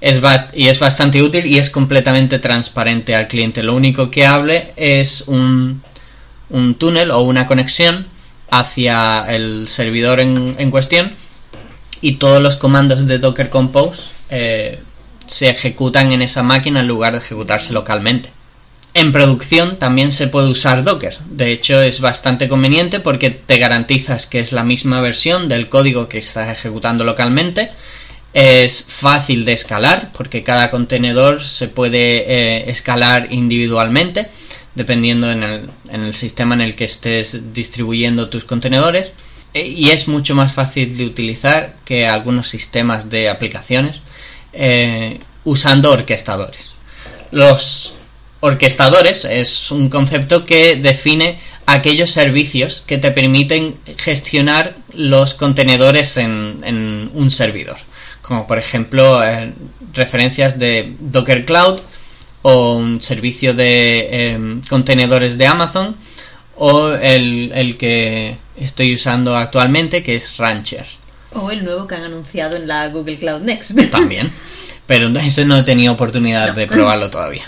[0.00, 0.20] Es
[0.52, 3.62] y es bastante útil y es completamente transparente al cliente.
[3.62, 5.82] Lo único que hable es un,
[6.50, 8.06] un túnel o una conexión
[8.50, 11.12] hacia el servidor en, en, cuestión
[12.02, 14.78] y todos los comandos de Docker Compose eh,
[15.26, 18.30] se ejecutan en esa máquina en lugar de ejecutarse localmente.
[18.94, 21.18] En producción también se puede usar Docker.
[21.28, 26.08] De hecho, es bastante conveniente porque te garantizas que es la misma versión del código
[26.08, 27.70] que estás ejecutando localmente.
[28.32, 34.28] Es fácil de escalar porque cada contenedor se puede eh, escalar individualmente
[34.74, 35.42] dependiendo en
[35.90, 39.10] el, sistema en el que estés distribuyendo tus contenedores.
[39.54, 44.00] eh, y es mucho más fácil de utilizar que algunos sistemas de aplicaciones
[44.54, 46.70] eh, usando orquestadores.
[47.30, 47.96] Los
[48.40, 57.10] orquestadores es un concepto que define aquellos servicios que te permiten gestionar los contenedores en,
[57.14, 57.76] un servidor,
[58.22, 59.52] como por ejemplo eh,
[59.94, 61.80] referencias de Docker Cloud
[62.42, 65.96] o un servicio de em, contenedores de Amazon
[66.56, 70.86] o el, el, que estoy usando actualmente que es Rancher.
[71.34, 73.78] O el nuevo que han anunciado en la Google Cloud Next.
[73.90, 74.30] También,
[74.86, 77.44] pero ese no he tenido oportunidad de probarlo todavía.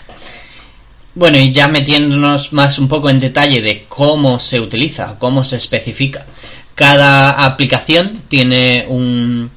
[1.14, 5.57] Bueno, y ya metiéndonos más un poco en detalle de cómo se utiliza, cómo se
[5.57, 6.27] especifica.
[6.75, 9.51] Cada aplicación tiene un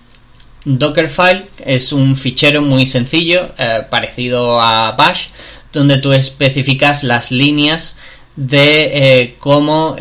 [0.63, 5.27] Dockerfile, es un fichero muy sencillo, eh, parecido a Bash,
[5.73, 7.97] donde tú especificas las líneas
[8.35, 9.95] de eh, cómo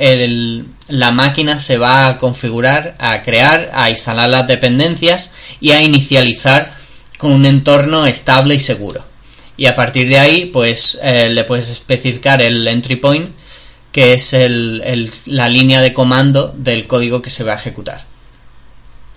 [0.88, 6.72] la máquina se va a configurar, a crear, a instalar las dependencias y a inicializar
[7.18, 9.08] con un entorno estable y seguro
[9.58, 13.28] y a partir de ahí pues eh, le puedes especificar el entry point
[13.92, 14.34] que es
[15.26, 18.04] la línea de comando del código que se va a ejecutar.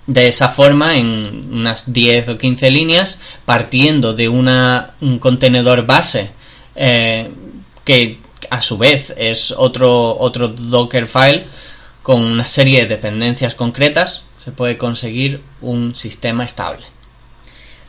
[0.07, 6.31] De esa forma, en unas 10 o 15 líneas, partiendo de un contenedor base
[6.75, 7.29] eh,
[7.84, 8.17] que
[8.49, 11.45] a su vez es otro, otro Docker file
[12.01, 16.86] con una serie de dependencias concretas, se puede conseguir un sistema estable.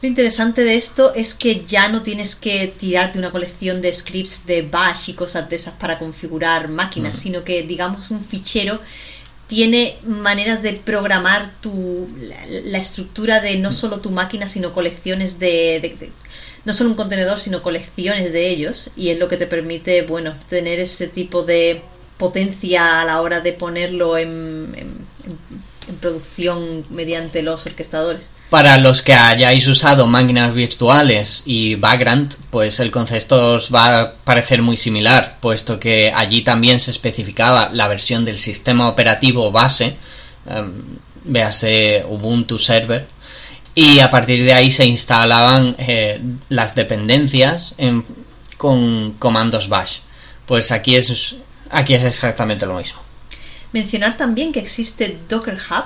[0.03, 4.47] Lo interesante de esto es que ya no tienes que tirarte una colección de scripts
[4.47, 8.81] de bash y cosas de esas para configurar máquinas, sino que digamos un fichero
[9.47, 12.09] tiene maneras de programar tu,
[12.65, 16.11] la, estructura de no solo tu máquina, sino colecciones de,
[16.64, 20.35] no solo un contenedor, sino colecciones de ellos, y es lo que te permite, bueno,
[20.48, 21.83] tener ese tipo de
[22.16, 25.07] potencia a la hora de ponerlo en
[26.01, 28.31] producción mediante los orquestadores.
[28.51, 34.12] Para los que hayáis usado máquinas virtuales y Vagrant, pues el concepto os va a
[34.12, 39.96] parecer muy similar, puesto que allí también se especificaba la versión del sistema operativo base,
[40.46, 43.07] em, véase Ubuntu Server,
[43.75, 47.75] y a partir de ahí se instalaban eh, las dependencias
[48.57, 49.99] con comandos bash.
[50.47, 51.37] Pues aquí es,
[51.71, 53.01] aquí es exactamente lo mismo.
[53.73, 55.85] Mencionar también que existe Docker Hub,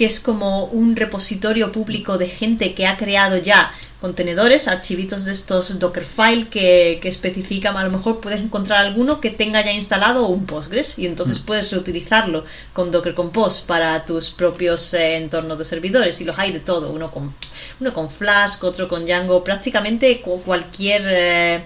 [0.00, 5.34] que es como un repositorio público de gente que ha creado ya contenedores, archivitos de
[5.34, 10.26] estos Dockerfile que, que especifican, a lo mejor puedes encontrar alguno que tenga ya instalado
[10.28, 11.44] un Postgres y entonces mm.
[11.44, 16.50] puedes reutilizarlo con Docker Compose para tus propios eh, entornos de servidores y los hay
[16.50, 17.30] de todo, uno con,
[17.78, 21.02] uno con Flask, otro con Django, prácticamente cualquier...
[21.04, 21.62] Eh,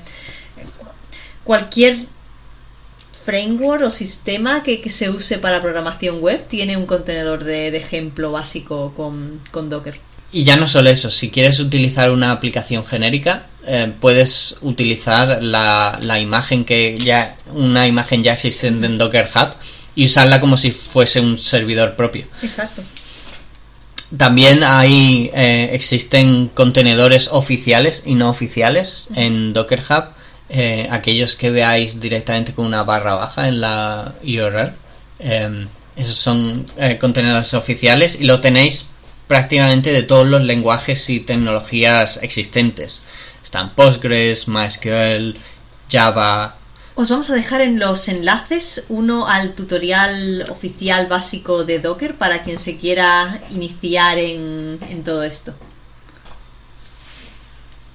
[1.45, 1.99] cualquier
[3.25, 8.93] framework o sistema que, se use para programación web tiene un contenedor de, ejemplo básico
[8.95, 9.95] con, Docker.
[10.31, 15.97] Y ya no solo eso, si quieres utilizar una aplicación genérica, eh, puedes utilizar la,
[16.21, 19.55] imagen que ya, una imagen ya existente en Docker Hub
[19.95, 22.27] y usarla como si fuese un servidor propio.
[22.43, 22.83] Exacto.
[24.17, 30.24] También hay, eh, existen contenedores oficiales y no oficiales en Docker Hub
[30.57, 34.73] eh, aquellos que veáis directamente con una barra baja en la URL.
[35.19, 38.91] Em, esos son eh, contenedores oficiales y lo tenéis
[39.27, 43.03] prácticamente de todos los lenguajes y tecnologías existentes.
[43.43, 45.37] Están Postgres, MySQL,
[45.91, 46.57] Java.
[46.95, 52.45] Os vamos a dejar en los enlaces uno al tutorial oficial básico de Docker para
[52.45, 55.53] quien se quiera iniciar en todo esto.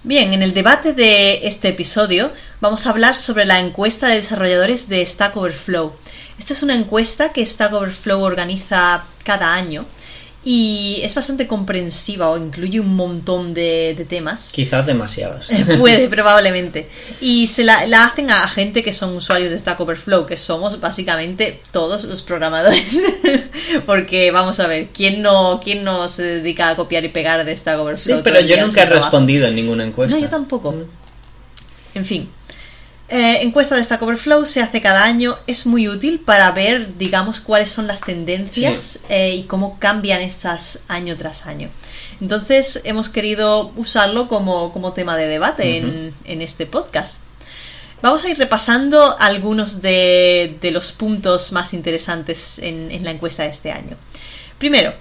[0.03, 2.31] Bien, en el debate de este episodio
[2.61, 5.93] vamos a hablar sobre la encuesta de desarrolladores de Stack Overflow.
[6.37, 9.85] Esta es una encuesta que Stack Overflow organiza cada año
[10.43, 14.51] y es bastante comprensiva o incluye un montón de, temas.
[14.53, 15.49] Quizás demasiados.
[15.79, 16.87] Puede, probablemente.
[17.19, 21.61] Y se la, hacen a gente que son usuarios de Stack Overflow, que somos básicamente
[21.71, 23.01] todos los programadores.
[23.85, 27.55] Porque vamos a ver, ¿quién no, ¿quién no se dedica a copiar y pegar de
[27.55, 28.17] Stack Overflow?
[28.17, 30.15] Sí, pero yo nunca he respondido en ninguna encuesta.
[30.15, 30.71] No, yo tampoco.
[30.71, 30.85] Mm.
[31.95, 32.29] En fin.
[33.11, 37.39] Eh, encuesta de Stack Overflow se hace cada año, es muy útil para ver, digamos,
[37.39, 41.69] cuáles son las tendencias eh, y cómo cambian estas año tras año.
[42.21, 47.21] Entonces hemos querido usarlo como, tema de debate en, este podcast.
[48.03, 53.49] Vamos a ir repasando algunos de, los puntos más interesantes en, en la encuesta de
[53.49, 53.97] este año.
[54.59, 54.93] Primero,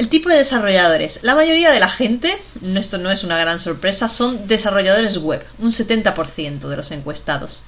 [0.00, 1.20] el tipo de desarrolladores.
[1.20, 2.34] La mayoría de la gente,
[2.74, 7.64] esto no es una gran sorpresa, son desarrolladores web, un 70% de los encuestados.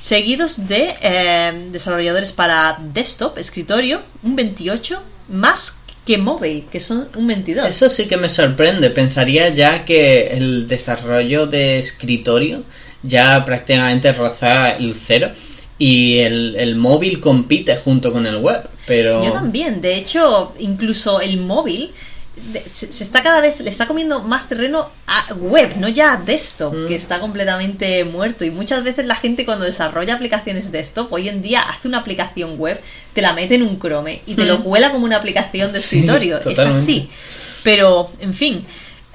[0.00, 7.28] Seguidos de eh, desarrolladores para desktop, escritorio, un 28%, más que móvil, que son un
[7.28, 7.68] 22.
[7.68, 8.90] Eso sí que me sorprende.
[8.90, 12.64] Pensaría ya que el desarrollo de escritorio
[13.04, 15.30] ya prácticamente roza el cero
[15.78, 18.68] y el, el móvil compite junto con el web.
[18.86, 21.92] Pero Yo también, de hecho, incluso el móvil
[22.70, 26.16] se, se está cada vez, le está comiendo más terreno a web, no ya a
[26.18, 26.86] desktop, Mm.
[26.88, 28.44] que está completamente muerto.
[28.44, 32.58] Y muchas veces la gente cuando desarrolla aplicaciones desktop, hoy en día hace una aplicación
[32.58, 32.78] web,
[33.14, 34.62] te la mete en un Chrome y te lo Mm.
[34.64, 36.38] cuela como una aplicación de Sí, escritorio.
[36.48, 37.08] es así.
[37.64, 38.64] Pero, en fin.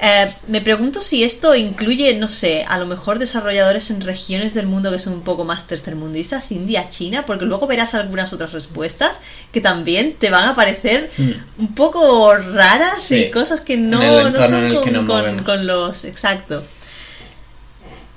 [0.04, 4.66] Eh, me pregunto si esto incluye, no sé, a lo mejor desarrolladores en regiones del
[4.66, 9.20] mundo que son un poco más tercermundistas, India, China, porque luego verás algunas otras respuestas
[9.52, 11.32] que también te van a parecer Mm.
[11.60, 16.04] un poco raras Sí, y cosas que no, no son con, con los...
[16.06, 16.64] Exacto.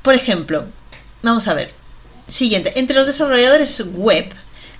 [0.02, 0.66] Por ejemplo,
[1.22, 1.70] vamos a ver.
[2.26, 4.32] Siguiente, entre los desarrolladores web,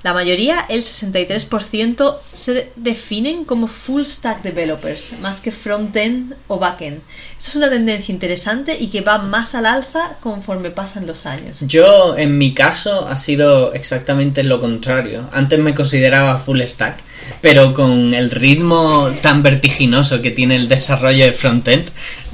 [0.05, 7.01] la mayoría, el 63%, se definen como full stack developers, más que front-end o back-end.
[7.39, 11.59] Eso es una tendencia interesante y que va más al alza conforme pasan los años.
[11.63, 15.27] Yo, en mi caso, ha sido exactamente lo contrario.
[15.33, 16.99] Antes me consideraba full stack,
[17.41, 21.89] pero con el ritmo tan vertiginoso que tiene el desarrollo de frontend,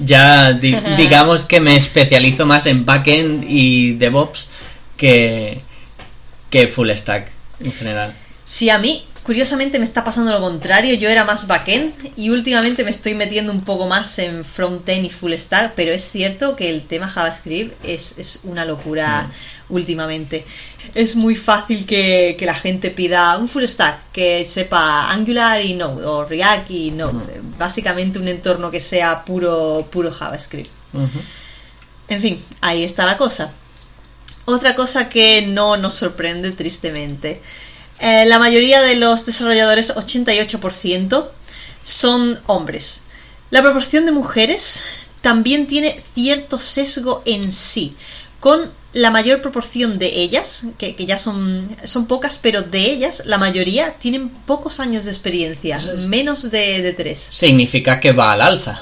[0.05, 4.49] ya di- digamos que me especializo más en backend y DevOps
[4.97, 5.61] que,
[6.51, 7.31] que full stack
[7.65, 8.15] en general.
[8.45, 12.83] Si a mí, curiosamente, me está pasando lo contrario, yo era más backend y últimamente
[12.83, 16.69] me estoy metiendo un poco más en frontend y full stack, pero es cierto que
[16.69, 19.31] el tema JavaScript es, es una locura
[19.69, 20.45] últimamente.
[20.95, 25.75] Es muy fácil que, que la gente pida un full stack que sepa Angular y
[25.75, 27.41] Node o React y Node.
[27.57, 30.71] Básicamente un entorno que sea puro, puro JavaScript.
[32.09, 33.53] En fin, ahí está la cosa.
[34.51, 37.41] Otra cosa que no nos sorprende tristemente.
[38.01, 41.29] Eh, la mayoría de los desarrolladores, 88%,
[41.83, 43.03] son hombres.
[43.51, 44.83] La proporción de mujeres
[45.21, 47.95] también tiene cierto sesgo en sí,
[48.41, 53.23] con la mayor proporción de ellas, que, que ya son, son pocas, pero de ellas
[53.27, 57.21] la mayoría tienen pocos años de experiencia, menos de, de tres.
[57.21, 58.81] Significa que va al alza.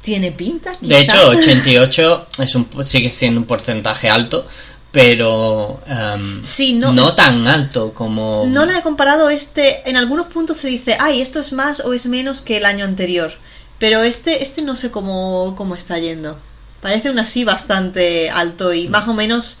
[0.00, 0.72] ¿Tiene pinta?
[0.72, 0.98] De quizá?
[1.00, 4.46] hecho, 88 es un, sigue siendo un porcentaje alto,
[4.92, 8.44] pero em, Sí, no- tan alto como...
[8.48, 9.88] No la he comparado este.
[9.88, 12.84] En algunos puntos se dice, ay, esto es más o es menos que el año
[12.84, 13.32] anterior.
[13.78, 16.38] Pero este, este no sé cómo, cómo está yendo.
[16.82, 19.60] Parece aún así bastante alto y más o menos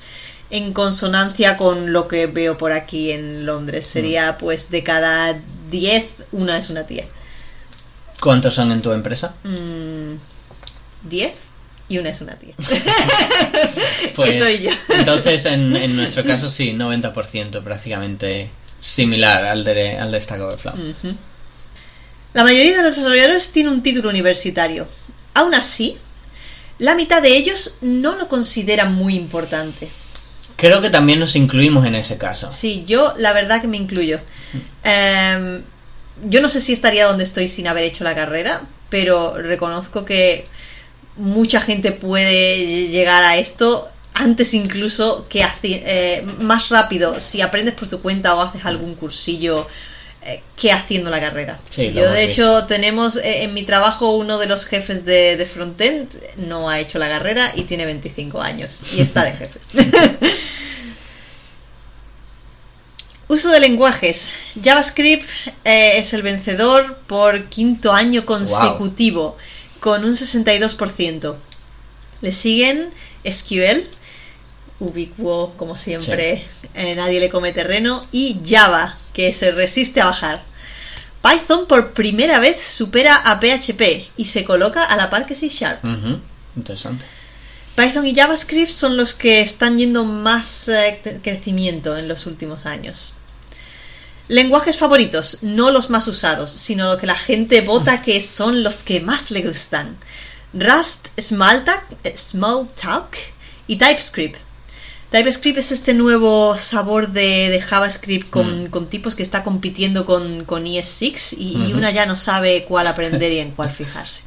[0.50, 3.86] en consonancia con lo que veo por aquí en Londres.
[3.86, 5.38] Sería pues de cada
[5.70, 7.04] 10, una es una tía.
[8.20, 9.34] ¿Cuántos son en tu empresa?
[9.44, 10.14] Mm,
[11.02, 11.32] 10
[11.88, 12.54] y una es una tía.
[14.14, 14.70] Pues, que soy yo.
[14.90, 20.74] Entonces, en, en nuestro caso, sí, 90% prácticamente similar al de, al de Stack Overflow.
[22.32, 24.86] La mayoría de los desarrolladores tiene un título universitario.
[25.34, 25.96] Aún así,
[26.78, 29.90] la mitad de ellos no lo consideran muy importante.
[30.56, 32.50] Creo que también nos incluimos en ese caso.
[32.50, 34.20] Sí, yo la verdad que me incluyo.
[34.84, 35.62] Em,
[36.24, 40.44] yo no sé si estaría donde estoy sin haber hecho la carrera, pero reconozco que
[41.20, 47.88] mucha gente puede llegar a esto antes incluso que eh, más rápido si aprendes por
[47.88, 49.66] tu cuenta o haces algún cursillo
[50.22, 51.58] eh, que haciendo la carrera.
[51.70, 52.42] Sí, Yo de visto.
[52.42, 56.80] hecho tenemos eh, en mi trabajo uno de los jefes de, de frontend no ha
[56.80, 59.60] hecho la carrera y tiene 25 años y está de jefe.
[63.28, 64.32] Uso de lenguajes.
[64.60, 65.24] JavaScript
[65.64, 69.36] eh, es el vencedor por quinto año consecutivo,
[69.80, 71.36] con un 62%.
[72.20, 72.90] Le siguen
[73.28, 73.82] SQL,
[74.78, 80.42] ubicuo como siempre, eh, nadie le come terreno, y Java, que se resiste a bajar.
[81.22, 85.48] Python por primera vez supera a PHP y se coloca a la par que C
[85.48, 85.84] Sharp.
[86.56, 87.04] Interesante.
[87.76, 93.14] Python y JavaScript son los que están yendo más eh, crecimiento en los últimos años.
[94.30, 98.84] Lenguajes favoritos, no los más usados, sino lo que la gente vota que son los
[98.84, 99.96] que más le gustan.
[100.54, 103.16] Rust, Smalltalk, eh, Smalltalk
[103.66, 104.38] y TypeScript.
[105.10, 110.44] TypeScript es este nuevo sabor de, de JavaScript con, con tipos que está compitiendo con,
[110.44, 114.22] con ES6 y, una ya no sabe cuál aprender y en cuál fijarse.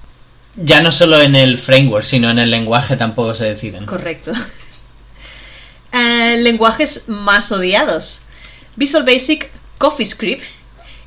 [0.57, 3.85] Ya no solo en el framework, sino en el lenguaje tampoco se deciden.
[3.85, 4.33] Correcto.
[5.95, 8.21] Eh, lenguajes más odiados.
[8.75, 10.43] Visual Basic, CoffeeScript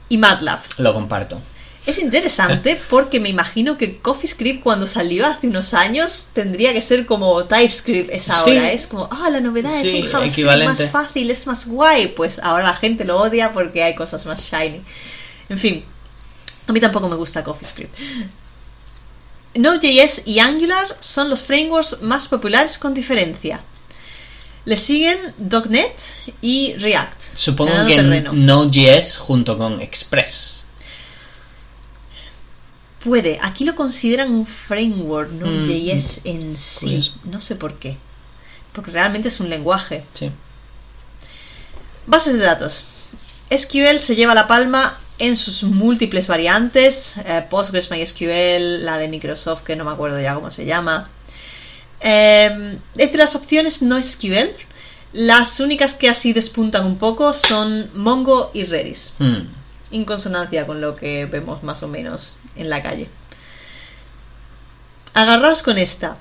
[0.09, 0.61] y MATLAB.
[0.79, 1.41] Lo comparto.
[1.87, 7.07] Es interesante porque me imagino que CoffeeScript cuando salió hace unos años tendría que ser
[7.07, 8.31] como TypeScript es Sí.
[8.33, 8.73] ahora.
[8.73, 12.09] Es como, ah, la novedad Sí, es un JavaScript más fácil, es más guay.
[12.09, 14.83] Pues ahora la gente lo odia porque hay cosas más shiny.
[15.49, 15.85] En fin,
[16.67, 17.97] a mí tampoco me gusta CoffeeScript.
[19.55, 23.61] Node.js y Angular son los frameworks más populares con diferencia.
[24.67, 25.17] Le siguen
[25.71, 25.93] .NET
[26.43, 27.23] y React.
[27.35, 28.03] Supongo que.
[28.03, 30.65] Node.js junto con Express.
[33.05, 36.87] Puede, aquí lo consideran un framework, Mm, Node.js en sí.
[36.87, 37.13] curioso.
[37.25, 37.97] No sé por qué.
[38.73, 40.05] Porque realmente es un lenguaje.
[40.13, 40.31] Sí.
[42.07, 42.89] Bases de datos.
[43.51, 47.19] SQL se lleva la palma en sus múltiples variantes.
[47.19, 51.09] eh, Postgres, MySQL, la de Microsoft, que no me acuerdo ya cómo se llama.
[52.09, 54.49] Eh, entre las opciones no SQL,
[55.13, 59.15] las únicas que así despuntan un poco son Mongo y Redis.
[59.19, 59.41] Mm.
[59.91, 63.09] En consonancia con lo que vemos más o menos en la calle.
[65.15, 66.17] Agarraos con esta.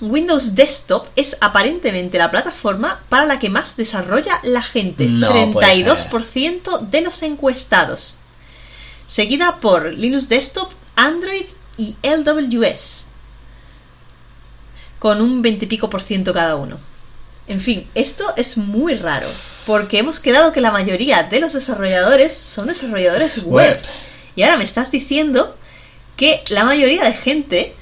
[0.00, 5.06] Windows Desktop es aparentemente la plataforma para la que más desarrolla la gente.
[5.06, 8.18] No puede 32% de los encuestados.
[9.06, 11.46] Seguida por Linux Desktop, Android
[11.76, 13.07] y LWS.
[14.98, 16.78] Con un 20 y pico por ciento cada uno.
[17.48, 19.28] En fin, esto es muy raro.
[19.66, 23.72] Porque hemos quedado que la mayoría de los desarrolladores son desarrolladores web.
[23.74, 23.80] Web.
[24.36, 25.56] Y ahora me estás diciendo
[26.16, 27.74] que la mayoría de gente.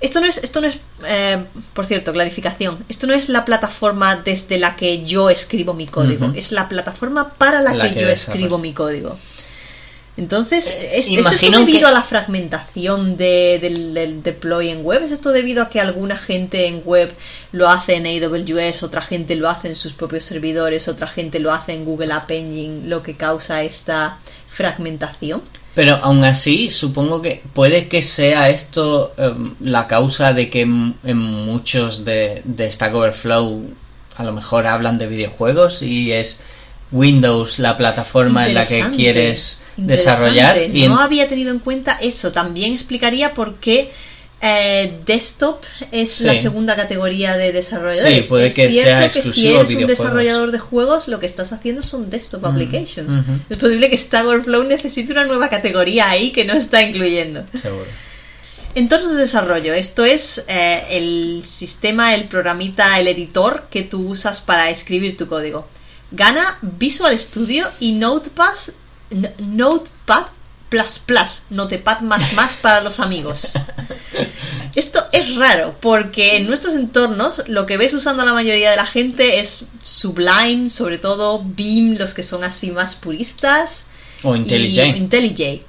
[0.00, 1.44] Esto no es, esto no es, eh,
[1.74, 2.84] por cierto, clarificación.
[2.88, 6.32] Esto no es la plataforma desde la que yo escribo mi código.
[6.36, 9.18] Es la plataforma para la, La que, que yo escribo mi código.
[10.18, 14.84] Entonces, Eh, ¿es, ¿es esto debido que- a la fragmentación de- del, del deploy en
[14.84, 15.02] web?
[15.04, 17.10] ¿Es esto debido a que alguna gente en web
[17.52, 21.52] lo hace en AWS, otra gente lo hace en sus propios servidores, otra gente lo
[21.52, 25.40] hace en Google App Engine, lo que causa esta fragmentación?
[25.76, 30.94] Pero aún así, supongo que puede que sea esto em, la causa de que en,
[31.04, 33.62] en muchos de, de Stack Overflow
[34.16, 36.40] a lo mejor hablan de videojuegos y es
[36.92, 40.58] Windows la plataforma en la que quieres desarrollar.
[40.72, 42.32] Y No había tenido en cuenta eso.
[42.32, 43.90] También explicaría por qué
[44.40, 46.24] eh, desktop es Sí.
[46.24, 48.24] la segunda categoría de desarrolladores.
[48.24, 51.26] Sí, puede es que cierto sea que si eres un desarrollador de juegos, lo que
[51.26, 53.12] estás haciendo son desktop applications.
[53.12, 53.32] ujú.
[53.50, 57.44] Es posible que Stack Overflow necesite una nueva categoría ahí que no está incluyendo.
[57.60, 57.86] Seguro.
[58.76, 59.74] Entornos de desarrollo.
[59.74, 65.26] Esto es eh, el sistema, el programita, el editor que tú usas para escribir tu
[65.26, 65.66] código.
[66.10, 68.54] Gana Visual Studio y Notepad,
[69.38, 70.26] Notepad
[70.68, 73.52] Plus Plus, Notepad más más para los amigos.
[74.74, 78.86] Esto es raro porque en nuestros entornos lo que ves usando la mayoría de la
[78.86, 83.86] gente es Sublime, sobre todo Beam, los que son así más puristas.
[84.22, 84.34] O.
[84.96, 85.64] IntelliJ.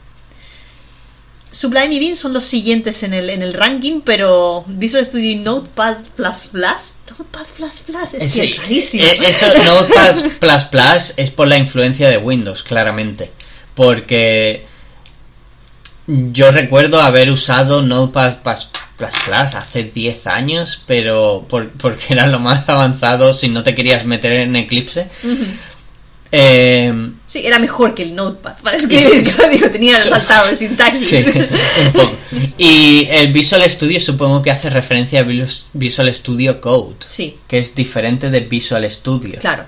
[1.52, 5.36] Sublime y Beam son los siguientes en el, en el ranking, pero Visual Studio y
[5.36, 6.94] Notepad Plus Plus.
[7.10, 9.04] Notepad Plus Plus, es que Sí, es rarísimo.
[9.04, 13.32] eh, Eso, Notepad Plus Plus es por la influencia de Windows, claramente.
[13.76, 14.66] Porque
[16.08, 22.28] yo recuerdo haber usado Notepad Plus Plus Plus hace 10 años, pero por- porque era
[22.28, 25.08] lo más avanzado si no te querías meter en Eclipse.
[26.32, 29.36] Eh, Sí, era mejor que el Notepad para escribir Sí.
[29.36, 31.26] código, tenía saltado de sintaxis.
[31.26, 32.18] Sí, un poco.
[32.58, 37.58] Y el Visual Studio supongo que hace referencia a Vis- Visual Studio Code, Sí, que
[37.60, 39.40] es diferente de Visual Studio.
[39.40, 39.66] claro.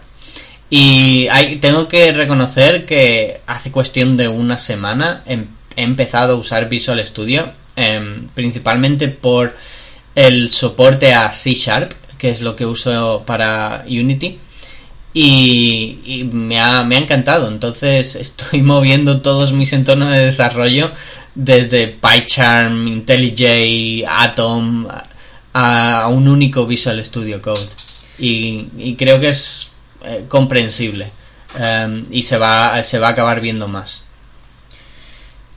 [0.70, 6.38] Y hay- tengo que reconocer que hace cuestión de una semana em- he empezado a
[6.38, 9.56] usar Visual Studio, em, principalmente por
[10.16, 14.40] el soporte a C Sharp, que es lo que uso para Unity.
[15.14, 17.48] Y, me, ha, me ha encantado.
[17.48, 20.92] Entonces estoy moviendo todos mis entornos de desarrollo
[21.36, 24.88] desde PyCharm, IntelliJ, Atom
[25.54, 27.68] a, un único Visual Studio Code.
[28.20, 29.72] Y, y creo que es
[30.04, 31.12] eh, comprensible.
[31.58, 34.06] Em, y se va, se va a acabar viendo más.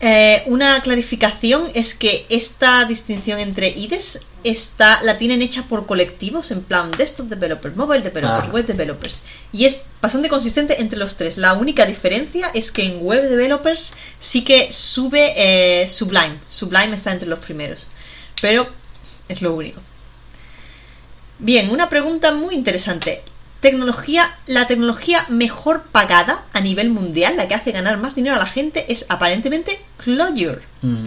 [0.06, 6.50] Eh, una clarificación es que esta distinción entre IDES está, la tienen hecha por colectivos,
[6.50, 8.52] en plan desktop developers, mobile developers, Ah.
[8.52, 9.22] web developers.
[9.50, 11.38] Y es bastante consistente entre los tres.
[11.38, 16.38] La única diferencia es que en web developers sí que sube eh, Sublime.
[16.50, 17.86] Sublime está entre los primeros.
[18.42, 18.68] Pero
[19.28, 19.80] es lo único.
[21.38, 23.22] Bien, una pregunta muy interesante.
[23.64, 28.38] Tecnología, la tecnología mejor pagada a nivel mundial, la que hace ganar más dinero a
[28.38, 30.60] la gente, es aparentemente Clojure.
[30.82, 31.06] Mm.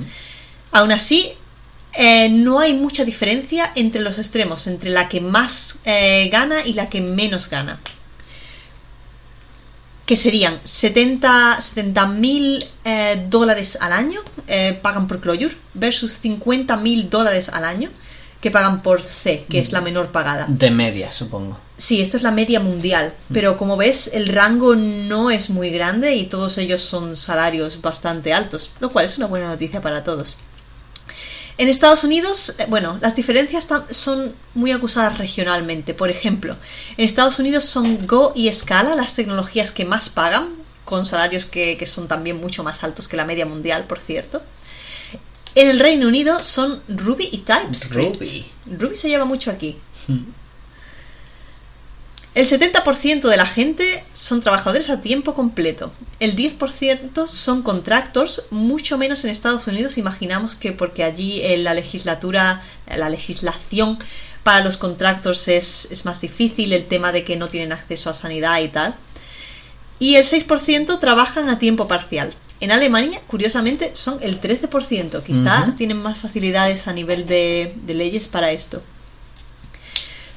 [0.71, 1.33] Aún así,
[1.93, 6.73] eh, no hay mucha diferencia entre los extremos, entre la que más eh, gana y
[6.73, 7.79] la que menos gana.
[10.07, 11.59] Que serían 70
[12.07, 12.65] mil
[13.29, 17.91] dólares al año eh, pagan por Clojure versus 50 mil dólares al año
[18.41, 20.47] que pagan por C, que es la menor pagada.
[20.49, 21.66] De media, supongo.
[21.77, 26.15] Sí, esto es la media mundial, pero como ves, el rango no es muy grande
[26.15, 30.37] y todos ellos son salarios bastante altos, lo cual es una buena noticia para todos.
[31.59, 35.93] En Estados Unidos, eh, bueno, las diferencias son muy acusadas regionalmente.
[35.93, 36.55] Por ejemplo,
[36.97, 41.77] en Estados Unidos son Go y Scala las tecnologías que más pagan, con salarios que,
[41.77, 44.41] que son también mucho más altos que la media mundial, por cierto.
[45.53, 48.15] En el Reino Unido son Ruby y TypeScript.
[48.15, 48.45] Ruby.
[48.65, 49.77] Ruby se lleva mucho aquí.
[50.07, 50.25] Mm.
[52.37, 55.91] El 70% de la gente son trabajadores a tiempo completo.
[56.19, 59.97] El 10% son contractors, mucho menos en Estados Unidos.
[59.97, 62.61] Imaginamos que porque allí eh, la legislatura,
[62.95, 63.97] la legislación
[64.43, 68.13] para los contractors es, es más difícil, el tema de que no tienen acceso a
[68.13, 68.93] sanidad y tal.
[69.97, 72.31] Y el 6% trabajan a tiempo parcial.
[72.59, 75.23] En Alemania, curiosamente, son el 13%.
[75.23, 78.83] Quizá tienen más facilidades a nivel de, de leyes para esto.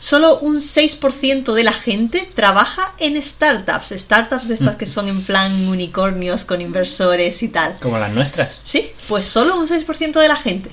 [0.00, 3.90] Solo un 6% de la gente trabaja en startups.
[3.90, 7.76] Startups de estas que son en plan unicornios con inversores y tal.
[7.80, 8.60] Como las nuestras.
[8.62, 10.70] Sí, pues solo un 6% de la gente.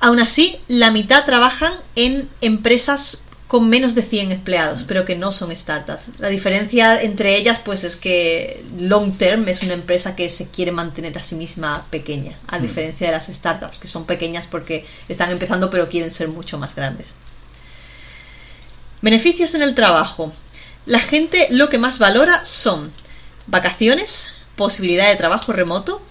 [0.00, 5.30] Aún así, la mitad trabajan en empresas con menos de 100 empleados, pero que no
[5.30, 6.04] son startups.
[6.18, 10.72] La diferencia entre ellas, pues, es que Long Term es una empresa que se quiere
[10.72, 15.30] mantener a sí misma pequeña, a diferencia de las startups, que son pequeñas porque están
[15.30, 17.14] empezando, pero quieren ser mucho más grandes.
[19.02, 20.32] Beneficios en el trabajo.
[20.86, 22.90] La gente lo que más valora son
[23.46, 26.02] vacaciones, posibilidad de trabajo remoto,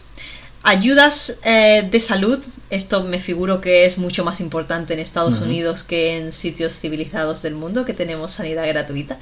[0.64, 2.40] ayudas eh, de salud.
[2.70, 5.40] Esto me figuro que es mucho más importante en Estados.
[5.40, 9.18] Unidos que en sitios civilizados del mundo, que tenemos sanidad gratuita.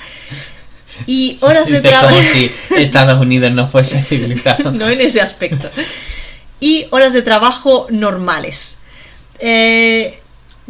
[1.06, 2.16] Y horas de trabajo.
[2.16, 4.72] como si Estados Unidos no fuese civilizado.
[4.74, 5.70] no en ese aspecto.
[6.60, 8.80] Y horas de trabajo normales.
[9.40, 10.20] Eh,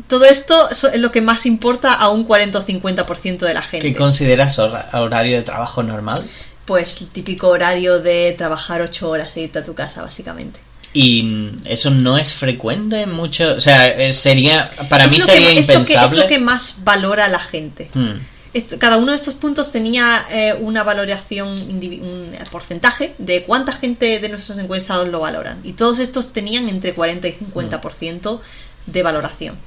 [0.07, 3.87] todo esto es lo que más importa a un 40 o 50% de la gente.
[3.91, 6.23] ¿Qué consideras hora- horario de trabajo normal?
[6.65, 10.59] Pues el típico horario de trabajar 8 horas e irte a tu casa, básicamente.
[10.93, 13.49] Y eso no es frecuente mucho.
[13.55, 14.69] O sea, eh, sería.
[14.89, 16.21] Para Es mí que- sería es lo que- es impensable.
[16.21, 17.89] lo que más valora la gente.
[17.93, 18.13] Hmm.
[18.53, 24.19] Esto- cada uno de estos puntos tenía eh, una valoración, un porcentaje de cuánta gente
[24.19, 25.59] de nuestros encuestados lo valoran.
[25.65, 28.41] Y todos estos tenían entre 40 y 50%
[28.85, 29.57] de valoración.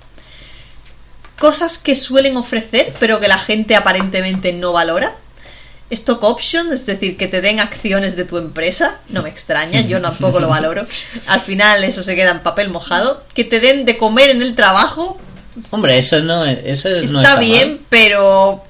[1.38, 5.14] Cosas que suelen ofrecer, pero que la gente aparentemente no valora.
[5.90, 10.02] Stock options, es decir, que te den acciones de tu empresa, no me extraña, yo
[10.02, 10.86] tampoco lo valoro.
[11.26, 13.24] Al final eso se queda en papel mojado.
[13.34, 15.18] Que te den de comer en el trabajo,
[15.70, 17.80] Hombre, eso no, es- eso no está, está bien, mal.
[17.88, 18.62] pero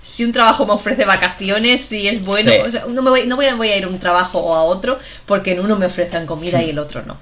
[0.00, 2.56] si un trabajo me ofrece vacaciones y es bueno, Sí.
[2.66, 4.54] o sea, no, me voy, no voy, a, voy a ir a un trabajo o
[4.54, 7.18] a otro porque en uno me ofrecen comida y el otro no.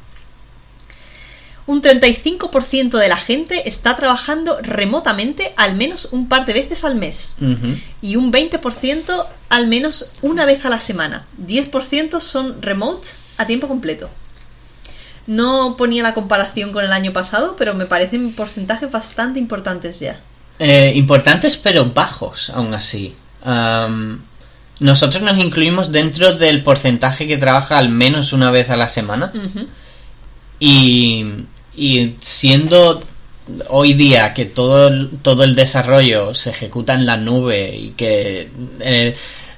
[1.67, 6.97] Un 35% de la gente está trabajando remotamente al menos un par de veces al
[6.97, 7.37] mes
[8.01, 11.27] y un 20% al menos una vez a la semana.
[11.41, 14.11] 10% son remote a tiempo completo.
[15.27, 20.21] No ponía la comparación con el año pasado, pero me parecen porcentajes bastante importantes ya.
[20.59, 23.15] Eh, importantes pero bajos, aún así.
[24.81, 29.33] Nosotros nos incluimos dentro del porcentaje que trabaja al menos una vez a la semana.
[30.59, 31.25] Y,
[31.77, 33.03] y siendo
[33.69, 38.49] hoy día que todo el, todo el desarrollo se ejecuta en la nube y que
[38.81, 39.15] eh,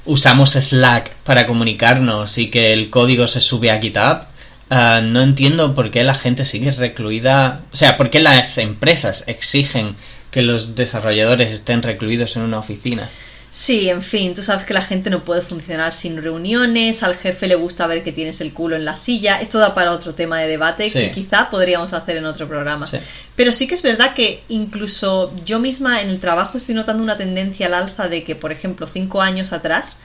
[0.06, 4.26] usamos Slack para comunicarnos y que el código se sube a GitHub,
[4.70, 7.62] ah, no entiendo por qué la gente sigue recluida.
[7.72, 9.96] O sea, por qué las empresas exigen
[10.30, 13.08] que los desarrolladores estén recluidos en una oficina.
[13.56, 17.46] Sí, en fin, tú sabes que la gente no puede funcionar sin reuniones, al jefe
[17.46, 20.40] le gusta ver que tienes el culo en la silla, esto da para otro tema
[20.40, 20.98] de debate Sí.
[20.98, 22.84] que quizá podríamos hacer en otro programa.
[22.84, 22.96] Sí.
[23.36, 27.16] Pero sí que es verdad que incluso yo misma en el trabajo estoy notando una
[27.16, 29.98] tendencia al alza de que, por ejemplo, cinco años atrás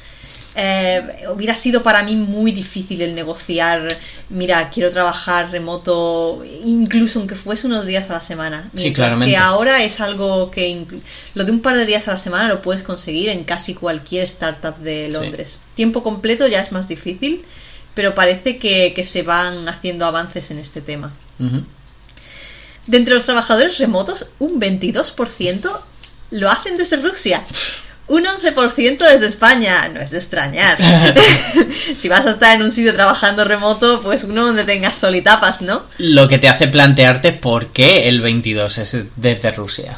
[0.56, 1.02] eh,
[1.34, 3.88] hubiera sido para mí muy difícil el negociar,
[4.30, 8.70] mira, quiero trabajar remoto, incluso aunque fuese unos días a la semana.
[8.76, 9.32] Sí, claramente.
[9.32, 10.86] que ahora es algo que
[11.36, 14.24] lo de un par de días a la semana lo puedes conseguir en casi cualquier
[14.24, 15.12] startup de Sí.
[15.14, 15.62] Londres.
[15.76, 17.44] Tiempo completo ya es más difícil,
[17.94, 21.14] pero parece que, que se van haciendo avances en este tema.
[22.88, 25.80] De entre los trabajadores remotos, un 22%
[26.32, 27.44] lo hacen desde Rusia.
[28.10, 29.88] Un 11% desde España.
[29.90, 30.78] No es de extrañar.
[31.96, 35.22] si vas a estar en un sitio trabajando remoto, pues uno donde tengas sol y
[35.22, 35.86] tapas, ¿no?
[36.00, 39.98] Lo que te hace plantearte por qué el 22 es desde Rusia.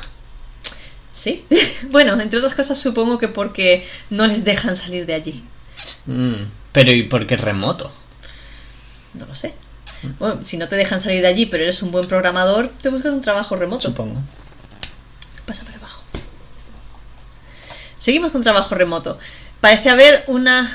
[1.11, 1.45] Sí.
[1.89, 5.43] bueno, entre otras cosas supongo que porque no les dejan salir de allí.
[6.05, 7.91] Mm, pero ¿y por qué remoto?
[9.13, 9.53] No lo sé.
[10.19, 13.13] Bueno, si no te dejan salir de allí, pero eres un buen programador, te buscas
[13.13, 13.89] un trabajo remoto.
[13.89, 14.19] Supongo.
[18.01, 19.17] Seguimos con trabajo remoto.
[19.61, 20.69] Parece haber una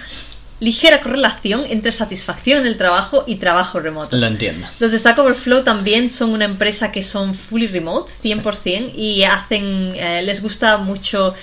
[0.61, 4.17] ligera correlación entre satisfacción en el trabajo y trabajo remoto.
[4.17, 4.67] Lo entiendo.
[4.79, 9.93] Los de Stack Overflow también son una empresa que son fully remote, 100%, y hacen,
[9.97, 11.35] eh, les gusta mucho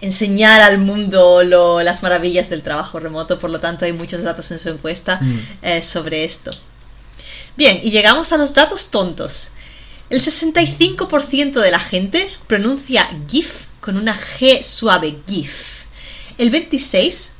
[0.00, 4.50] enseñar al mundo lo- las maravillas del trabajo remoto, por lo tanto hay muchos datos
[4.50, 5.38] en su encuesta Mm.
[5.62, 6.50] eh, sobre esto.
[7.56, 9.48] Bien, y llegamos a los datos tontos.
[10.10, 15.84] El 65% de la gente pronuncia GIF con una G suave, GIF.
[16.38, 17.30] El 26%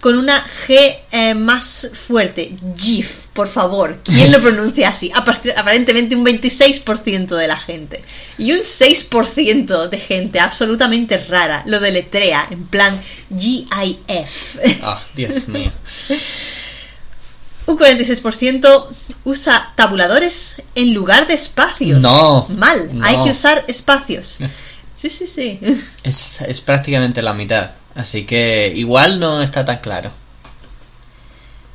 [0.00, 3.98] con una G eh, más fuerte, GIF, por favor.
[4.04, 5.10] ¿Quién lo pronuncia así?
[5.12, 8.04] Apar- Aparentemente un 26% de la gente.
[8.38, 13.00] Y un 6% de gente absolutamente rara lo deletrea en plan
[13.36, 14.58] GIF.
[14.84, 15.72] Ah, Dios mío.
[17.68, 18.86] Un 46%
[19.24, 22.00] usa tabuladores en lugar de espacios.
[22.00, 22.90] No, Mal.
[22.96, 23.04] no.
[23.04, 24.38] Hay que usar espacios.
[24.96, 25.60] Sí, sí, sí.
[26.02, 27.72] Es, es prácticamente la mitad.
[27.94, 30.10] Así que igual no está tan claro.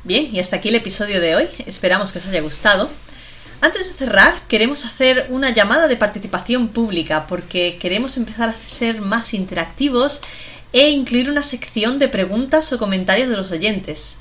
[0.04, 1.48] Bien, y hasta aquí el episodio de hoy.
[1.66, 2.90] Esperamos que os haya gustado.
[3.60, 9.00] Antes de cerrar, queremos hacer una llamada de participación pública porque queremos empezar a ser
[9.00, 10.20] más interactivos
[10.72, 14.18] e incluir una sección de preguntas o comentarios de los oyentes.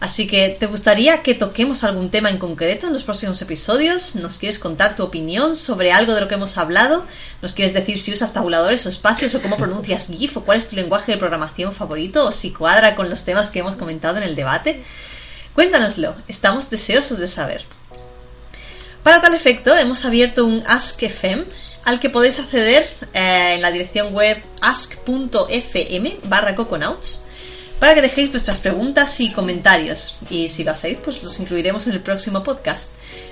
[0.00, 4.16] Así que, ¿te gustaría que toquemos algún tema en concreto en los próximos episodios?
[4.16, 7.04] ¿Nos quieres contar tu opinión sobre algo de lo que hemos hablado?
[7.42, 10.66] ¿Nos quieres decir si usas tabuladores o espacios o cómo pronuncias GIF o cuál es
[10.66, 14.22] tu lenguaje de programación favorito o si cuadra con los temas que hemos comentado en
[14.22, 14.82] el debate?
[15.54, 17.62] Cuéntanoslo, estamos deseosos de saber.
[19.02, 21.44] Para tal efecto, hemos abierto un Ask.fm
[21.84, 26.54] al que podéis acceder eh, en la dirección web ask.fm barra
[27.80, 30.18] para que dejéis vuestras preguntas y comentarios.
[30.28, 32.90] Y si lo hacéis, pues los incluiremos en el próximo podcast.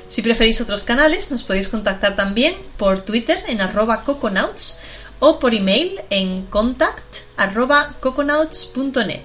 [0.09, 4.79] Si preferís otros canales, nos podéis contactar también por Twitter en arroba coconauts
[5.21, 7.19] o por email en contact
[8.01, 9.23] coconauts.net.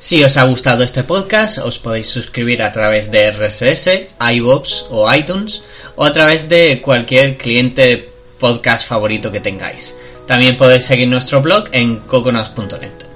[0.00, 5.12] Si os ha gustado este podcast, os podéis suscribir a través de RSS, iVoox o
[5.12, 5.62] iTunes
[5.96, 9.96] o a través de cualquier cliente podcast favorito que tengáis.
[10.26, 13.07] También podéis seguir nuestro blog en coconauts.net.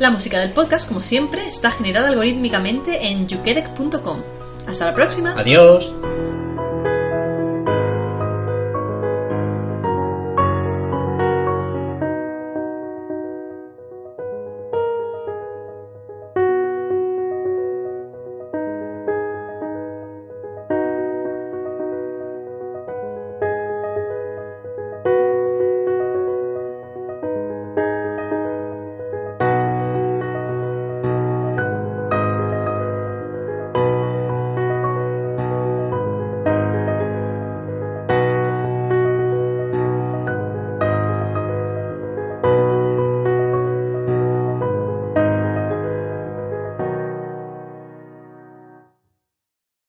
[0.00, 4.22] La música del podcast, como siempre, está generada algorítmicamente en yukedec.com.
[4.66, 5.32] Hasta la próxima.
[5.38, 5.92] Adiós.